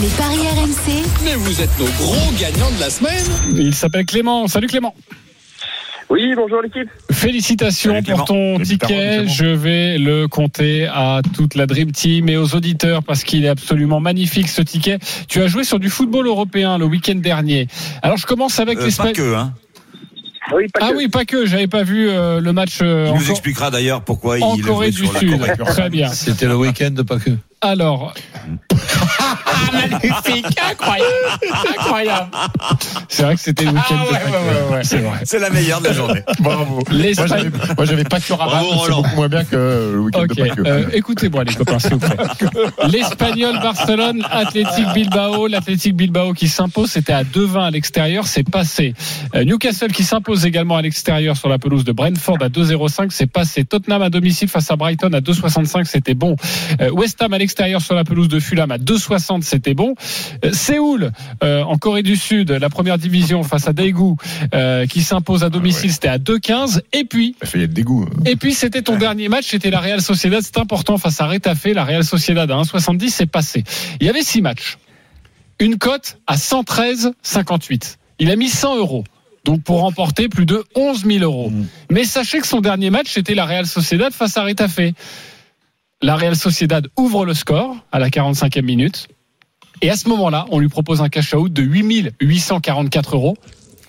[0.00, 1.04] Les paris RMC.
[1.24, 3.24] Mais vous êtes nos gros gagnants de la semaine.
[3.56, 4.46] Il s'appelle Clément.
[4.48, 4.94] Salut Clément.
[6.08, 6.88] Oui, bonjour l'équipe.
[7.10, 9.26] Félicitations pour ton ticket.
[9.26, 13.48] Je vais le compter à toute la Dream Team et aux auditeurs parce qu'il est
[13.48, 14.98] absolument magnifique ce ticket.
[15.28, 17.66] Tu as joué sur du football européen le week-end dernier.
[18.02, 19.08] Alors je commence avec Euh, l'Espagne.
[19.08, 19.52] Pas que, hein.
[20.54, 20.96] Oui, pas Ah que.
[20.96, 21.46] oui, pas que.
[21.46, 24.60] J'avais pas vu euh, le match euh, Il nous expliquera d'ailleurs pourquoi il en a
[24.62, 25.38] Corée du sur la Sud.
[25.38, 25.52] Corée.
[25.66, 26.08] Très bien.
[26.08, 27.30] C'était le week-end, pas que.
[27.60, 28.14] Alors.
[29.72, 31.10] Magnifique, incroyable,
[31.78, 32.26] incroyable.
[33.08, 34.10] C'est vrai que c'était le week-end de
[34.70, 34.84] Pâques.
[34.84, 35.18] C'est vrai.
[35.24, 36.22] C'est la meilleure de la journée.
[36.40, 36.74] Bravo.
[36.74, 37.50] Moi, L'Espagne.
[37.76, 39.02] moi, j'avais pas que Rabat, Bravo, c'est Roland.
[39.02, 40.58] beaucoup moins bien que le week-end Ok, de Pâques.
[40.66, 42.16] euh, écoutez-moi les copains, s'il vous plaît.
[42.90, 48.94] L'Espagnol Barcelone, Athletic Bilbao, l'Athletic Bilbao qui s'impose, c'était à 2-20 à l'extérieur, c'est passé.
[49.34, 53.26] Euh, Newcastle qui s'impose également à l'extérieur sur la pelouse de Brentford à 2-0-5, c'est
[53.30, 53.64] passé.
[53.64, 56.36] Tottenham à domicile face à Brighton à 2-65, c'était bon.
[56.80, 59.94] Euh, West Ham à l'extérieur sur la pelouse de Fulham à 2-60, c'était bon.
[60.44, 61.12] Euh, Séoul
[61.42, 64.14] euh, en Corée du Sud, la première division face à Daegu
[64.54, 66.80] euh, qui s'impose à domicile, c'était à 2-15.
[66.92, 68.08] Et puis Ça fait dégoût.
[68.24, 71.66] et puis c'était ton dernier match, c'était la Real Sociedad, c'est important face à Retafe,
[71.66, 73.64] la Real Sociedad à 1,70, c'est passé.
[74.00, 74.78] Il y avait six matchs,
[75.58, 77.96] une cote à 113,58.
[78.18, 79.04] Il a mis 100 euros.
[79.44, 81.52] Donc pour remporter plus de 11 000 euros.
[81.88, 84.80] Mais sachez que son dernier match, c'était la Real Sociedad face à Retafe.
[86.02, 89.08] La Real Sociedad ouvre le score à la 45e minute.
[89.82, 93.36] Et à ce moment-là, on lui propose un cash-out de 8 844 euros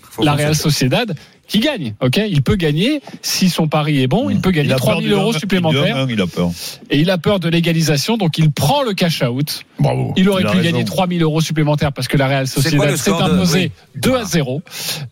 [0.01, 0.55] Faut la Real.
[0.55, 1.15] Sociedad
[1.47, 1.95] qui gagne.
[2.01, 4.29] Ok, il peut gagner si son pari est bon.
[4.29, 6.49] Il peut gagner a 3 peur 000 du euros un- supplémentaires un, Il a peur.
[6.89, 9.63] et il a peur de l'égalisation, donc il prend le cash out.
[9.79, 10.13] Bravo.
[10.17, 10.63] Il aurait Il pu raison.
[10.71, 14.01] gagner 3 000 euros supplémentaires parce que la Real Sociedad s'est de- imposée oui.
[14.01, 14.61] 2 à 0.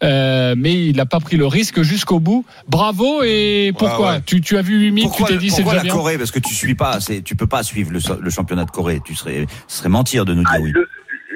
[0.04, 2.46] Euh, mais il n'a pas pris le risque jusqu'au bout.
[2.68, 4.14] Bravo et pourquoi?
[4.14, 4.22] ouais.
[4.26, 5.94] tu, tu as vu 8 000, Pourquoi, tu t'es dit c'est pourquoi déjà la bien.
[5.94, 6.18] Corée?
[6.18, 9.00] Parce que tu suis pas, tu peux pas suivre le, championnat de Corée.
[9.06, 10.72] Tu serais, ce serait mentir de nous dire Ah, oui.
[10.74, 10.88] le,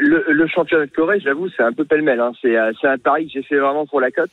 [0.01, 2.19] le, le championnat de Corée, j'avoue, c'est un peu pêle-mêle.
[2.19, 2.31] Hein.
[2.41, 4.29] C'est, euh, c'est un pari que j'ai fait vraiment pour la cote.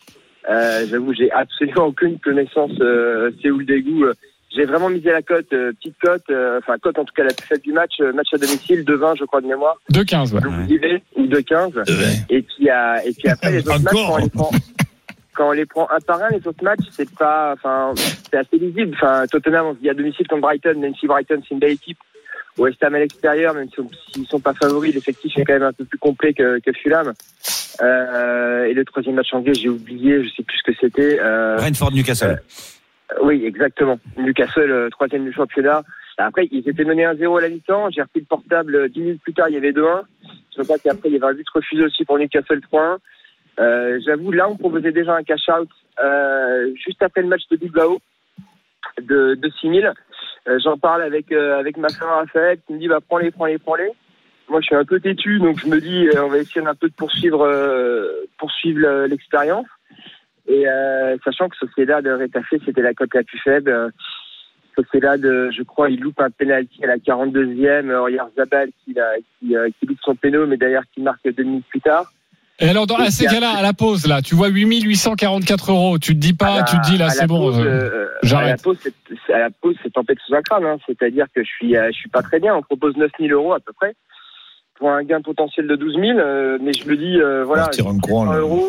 [0.48, 4.04] Euh, j'avoue, j'ai absolument aucune connaissance euh, Séoul d'égout.
[4.04, 4.14] Euh,
[4.54, 7.34] J'ai vraiment misé la cote, euh, petite cote, euh, enfin cote en tout cas la
[7.34, 10.40] plus faible du match, euh, match à domicile, 2-20 je crois de mémoire, 2-15, ouais.
[10.42, 11.72] je vous disais, ou 2-15.
[12.30, 14.50] Et puis, euh, et puis après les autres matchs, quand on les prend,
[15.34, 18.56] quand on les prend un par un, les autres matchs, c'est pas, enfin, c'est assez
[18.56, 18.94] lisible.
[18.94, 21.72] Enfin, Tottenham, on se dit à domicile contre Brighton, même si Brighton c'est une belle
[21.72, 21.98] équipe.
[22.58, 23.68] West Ham à l'extérieur, même
[24.12, 27.12] s'ils sont pas favoris, l'effectif est quand même un peu plus complet que, que Fulham.
[27.82, 31.18] Euh, et le troisième match anglais, j'ai oublié, je sais plus ce que c'était.
[31.20, 32.40] Euh, Brentford Newcastle.
[33.22, 33.98] oui, exactement.
[34.16, 35.82] Newcastle, euh, troisième du championnat.
[36.18, 37.90] Après, ils étaient menés 1-0 à la mi-temps.
[37.90, 40.02] J'ai repris le portable euh, dix minutes plus tard, il y avait 2-1.
[40.56, 42.96] Je crois qu'après, il y avait un but refusé aussi pour Newcastle 3-1.
[43.58, 45.68] Euh, J'avoue, là, on proposait déjà un cash-out
[46.02, 47.98] euh, juste après le match de Bilbao
[49.02, 49.78] de, de 6 000.
[49.80, 49.92] Euh,
[50.62, 53.90] J'en parle avec, euh, avec ma femme Raphaël qui me dit bah, prends-les, prends-les, prends-les.
[54.48, 56.74] moi, je suis un peu têtu, donc je me dis, euh, on va essayer un
[56.74, 59.66] peu de poursuivre, euh, poursuivre le- l'expérience.
[60.48, 63.70] Et euh, sachant que Sociedad Retafe, c'était la cote la plus faible.
[63.70, 63.90] Euh,
[64.76, 67.90] Sociedad, euh, je crois, il loupe un penalty à la 42e.
[67.90, 68.94] Euh, Regarde Zabal qui,
[69.40, 72.12] qui, euh, qui loupe son péno, mais d'ailleurs qui marque deux minutes plus tard.
[72.58, 75.98] Et alors, dans, à ces cas-là, à la pause, là, tu vois 8844 euros.
[75.98, 78.28] Tu te dis pas, la- tu te dis là, c'est bon, euh, euh, À la
[78.28, 78.62] j'arrête.
[78.62, 78.94] pause, c'est-
[79.26, 80.64] c'est- à la pause, c'est tempête sous un crâne.
[80.64, 80.78] Hein.
[80.86, 82.54] C'est-à-dire que je suis, euh, je suis pas très bien.
[82.56, 83.94] On propose 9000 euros à peu près
[84.78, 86.18] pour un gain potentiel de 12 000.
[86.18, 88.38] euh, mais je me dis, euh, voilà, On tire un courant, 100 là.
[88.38, 88.68] euros.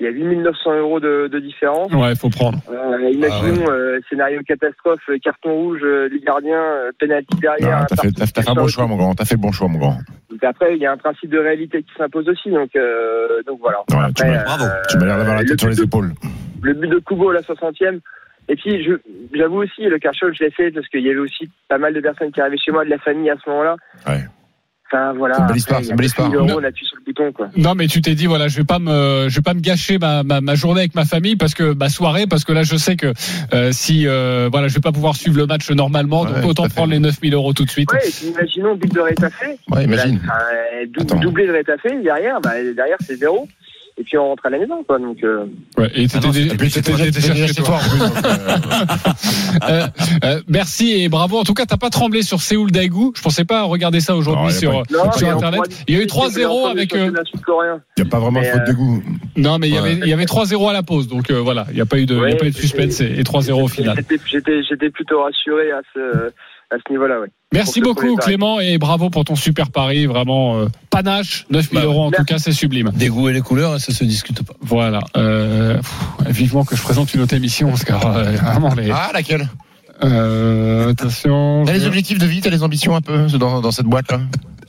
[0.00, 1.92] Il y a 8 900 euros de, de différence.
[1.92, 2.58] Ouais, faut prendre.
[2.68, 7.80] Euh, imaginons euh, scénario catastrophe, euh, carton rouge euh, du gardien, euh, penalty derrière.
[7.80, 9.14] Non, T'as fait, fait un bon choix, mon grand.
[9.14, 9.98] T'as fait le bon choix, mon grand.
[10.30, 12.50] Donc après, il y a un principe de réalité qui s'impose aussi.
[12.50, 13.78] Donc, euh, donc voilà.
[13.92, 15.80] Ouais, tu Après, m'as euh, tu m'as l'air d'avoir la le tête sur but les
[15.80, 16.12] de- épaules.
[16.62, 18.00] le but de Kubo à la 60e.
[18.48, 19.00] Et puis, je-
[19.32, 22.00] j'avoue aussi, le cachot, je l'ai fait parce qu'il y avait aussi pas mal de
[22.00, 23.76] personnes qui arrivaient chez moi, de la famille à ce moment-là.
[24.08, 24.24] Ouais.
[24.92, 25.34] Enfin, voilà.
[25.34, 26.48] C'est une belle Après, histoire, il y c'est a une belle 9 000 histoire.
[26.50, 27.48] euros, on appuie sur le bouton, quoi.
[27.56, 29.98] Non, mais tu t'es dit, voilà, je vais pas me, je vais pas me gâcher
[29.98, 32.76] ma, ma, ma journée avec ma famille parce que ma soirée, parce que là, je
[32.76, 33.12] sais que
[33.54, 36.74] euh, si, euh, voilà, je vais pas pouvoir suivre le match normalement, donc autant fait.
[36.74, 37.90] prendre les 9000 euros tout de suite.
[37.92, 39.58] Ouais, et puis imaginons but de Rétafé.
[39.70, 40.20] Ouais, imagine.
[40.26, 40.38] Là,
[40.82, 41.18] euh, dou- Attends.
[41.20, 43.48] doublé de Rétafé, derrière, bah, derrière, c'est zéro.
[43.96, 44.98] Et puis, on rentre à la maison, quoi.
[44.98, 45.44] Donc, euh,
[45.78, 47.78] Ouais, et Ah non, t'étais c'est- dé- t'étais déjà déjà chez toi.
[47.78, 48.08] euh,
[49.68, 49.86] Euh,
[50.24, 51.38] euh, merci et bravo.
[51.38, 53.12] En tout cas, t'as pas tremblé sur Séoul Daegu.
[53.14, 55.60] Je pensais pas regarder ça aujourd'hui sur, non, sur internet.
[55.86, 56.94] Il y a eu discuter 3-0 ensemble avec.
[56.94, 57.10] euh.
[57.96, 59.02] Il n'y a pas vraiment de faute de goût.
[59.36, 59.90] non, mais il y Ouais.
[59.90, 61.98] avait, il y avait 3-0 à la pause, donc euh, voilà, il y a pas
[61.98, 63.96] eu de, il y a Ouais, pas eu de suspense et, et 3-0 au final.
[64.26, 66.00] J'étais- plutôt rassuré à ce,
[66.70, 67.28] à ce niveau-là, ouais.
[67.54, 68.16] Merci beaucoup.
[68.16, 72.24] Clément et bravo pour ton super pari, vraiment euh, panache, 9000 Bah, euros en merci.
[72.26, 72.90] tout cas, c'est sublime.
[72.94, 74.54] Des goûts et les couleurs, ça se discute pas.
[74.60, 78.90] Voilà, euh, pff, vivement que je présente une autre émission parce que euh, vraiment les.
[78.90, 79.48] Ah, laquelle?
[80.02, 81.62] Euh, attention.
[81.66, 84.20] T'as les je- objectifs de vie, t'as les ambitions un peu dans, dans cette boîte-là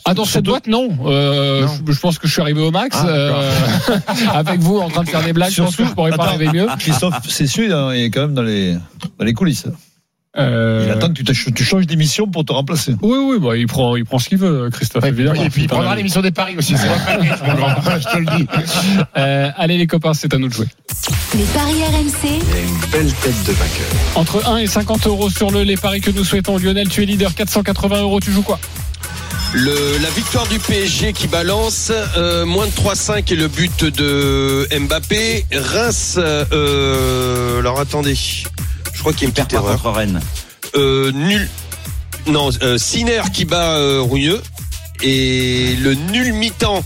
[0.05, 0.89] Ah dans cette boîte non.
[1.07, 1.71] Euh, Non.
[1.87, 2.95] Je, je pense que je suis arrivé au max.
[3.01, 3.53] Ah, euh,
[4.33, 6.67] avec vous en train de faire des blagues, que je pourrais pas arriver mieux.
[6.79, 8.73] Christophe, c'est sûr, il est quand même dans les,
[9.17, 9.65] dans les coulisses.
[10.37, 12.95] Euh, Il attend que tu, changes d'émission pour te remplacer.
[13.01, 15.41] Oui oui bah il prend il prend ce qu'il veut Christophe évidemment.
[15.41, 16.75] Et puis il prendra l'émission des paris aussi.
[16.77, 17.99] C'est pas pareil, mon grand.
[17.99, 18.47] Je te le dis.
[19.17, 20.67] Euh, allez les copains c'est à nous de jouer.
[21.35, 23.87] Les paris RMC, Une belle tête de vainqueur.
[24.15, 26.57] Entre 1 et 50 euros sur le les paris que nous souhaitons.
[26.57, 28.59] Lionel tu es leader 480 euros tu joues quoi?
[29.53, 34.67] Le, la victoire du PSG qui balance, euh, moins de 3-5 et le but de
[34.77, 35.45] Mbappé.
[35.53, 38.17] Reims, euh, alors attendez,
[38.95, 39.81] je crois qu'il y a une Perd petite pas erreur.
[39.83, 40.19] contre Rennes.
[40.75, 41.47] Euh, nul.
[42.27, 44.41] Non, euh, Sinner qui bat euh, Rougneux.
[45.03, 46.83] Et le nul mi-temps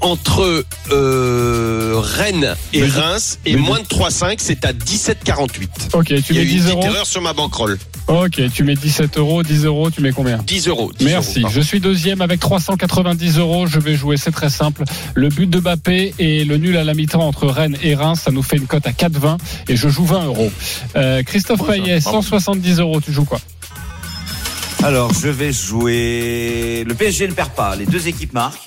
[0.00, 5.68] entre euh, Rennes et Mais- Reims et mais- moins de 3-5, c'est à 17,48.
[5.94, 6.84] Ok tu Il y a mets eu une 10 petite euros.
[6.84, 7.78] erreur sur ma banquerolle.
[8.10, 10.92] Ok tu mets 17 euros 10 euros tu mets combien 10 euros.
[10.98, 11.40] 10 Merci.
[11.40, 13.66] euros, je suis deuxième avec 390 euros.
[13.66, 14.82] Je vais jouer, c'est très simple.
[15.14, 18.30] Le but de Mbappé et le nul à la mi-temps entre Rennes et Reims, ça
[18.32, 19.38] nous fait une cote à 4,20
[19.68, 20.50] et je joue 20 euros.
[20.96, 23.00] Euh, Christophe Payet, 170 euros.
[23.00, 23.40] Tu joues quoi
[24.82, 26.84] Alors, je vais jouer.
[26.86, 27.76] Le PSG ne perd pas.
[27.76, 28.58] Les deux équipes marquent.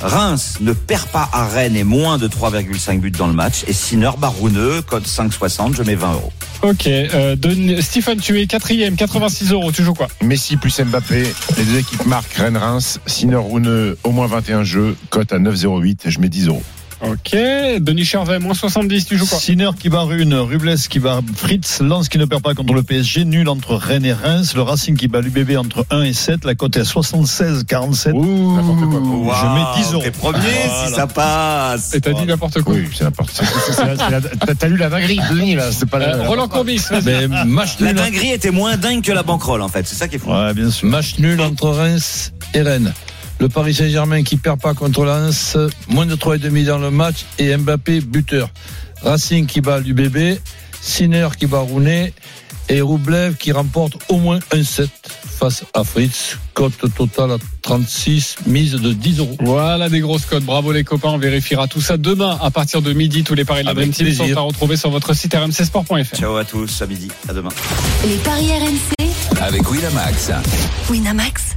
[0.00, 3.64] Reims ne perd pas à Rennes et moins de 3,5 buts dans le match.
[3.66, 6.32] Et Sinner Barouneux, code 5,60, je mets 20 euros.
[6.62, 6.86] Ok.
[6.86, 7.36] Euh,
[7.80, 9.72] Stephen, tu es quatrième, 86 euros.
[9.72, 10.08] Tu joues quoi?
[10.22, 11.26] Messi plus Mbappé,
[11.56, 16.18] les deux équipes marquent Rennes-Reims, Sinner Rouneux, au moins 21 jeux, cote à 9,08, je
[16.20, 16.62] mets 10 euros.
[17.00, 17.36] Ok.
[17.80, 19.06] Denis Charvet, moins 70.
[19.06, 22.42] Tu joues quoi Sinner qui bat Rune, Rubles qui bat Fritz, Lens qui ne perd
[22.42, 25.86] pas contre le PSG, nul entre Rennes et Reims, le Racing qui bat l'UBB entre
[25.90, 28.12] 1 et 7, la cote est à 76,47.
[28.14, 28.80] N'importe
[29.24, 29.36] quoi.
[29.40, 29.46] Je
[29.80, 30.02] mets 10 euros.
[30.02, 30.38] T'es premier
[30.86, 31.94] si ça passe.
[31.94, 32.74] Et t'as dit n'importe quoi.
[32.74, 34.54] Oui, c'est n'importe quoi.
[34.58, 36.16] T'as lu la dinguerie de Denis, là, c'est pas la.
[36.16, 37.28] Euh, Roland Courbis, vas-y.
[37.28, 39.86] Mais match La dinguerie était moins dingue que la banquerolle, en fait.
[39.86, 40.32] C'est ça qui est fou.
[40.32, 40.88] Ouais, bien sûr.
[40.88, 42.92] match nul entre Reims et Rennes.
[43.40, 45.56] Le Paris Saint-Germain qui perd pas contre Lens,
[45.88, 48.50] moins de 3,5 dans le match et Mbappé buteur.
[49.02, 50.38] Racing qui bat l'UBB,
[50.80, 52.12] Sinner qui bat Rounet
[52.68, 54.90] et Roublev qui remporte au moins un set
[55.38, 56.36] face à Fritz.
[56.52, 59.36] Cote totale à 36, mise de 10 euros.
[59.40, 60.42] Voilà des grosses codes.
[60.42, 61.10] Bravo les copains.
[61.10, 63.22] On vérifiera tout ça demain à partir de midi.
[63.22, 66.16] Tous les paris de la Dream Team sont à retrouver sur votre site rmcsport.fr.
[66.16, 67.50] Ciao à tous, à midi, à demain.
[68.04, 70.30] les paris RMC, Avec Winamax.
[70.90, 71.56] Winamax,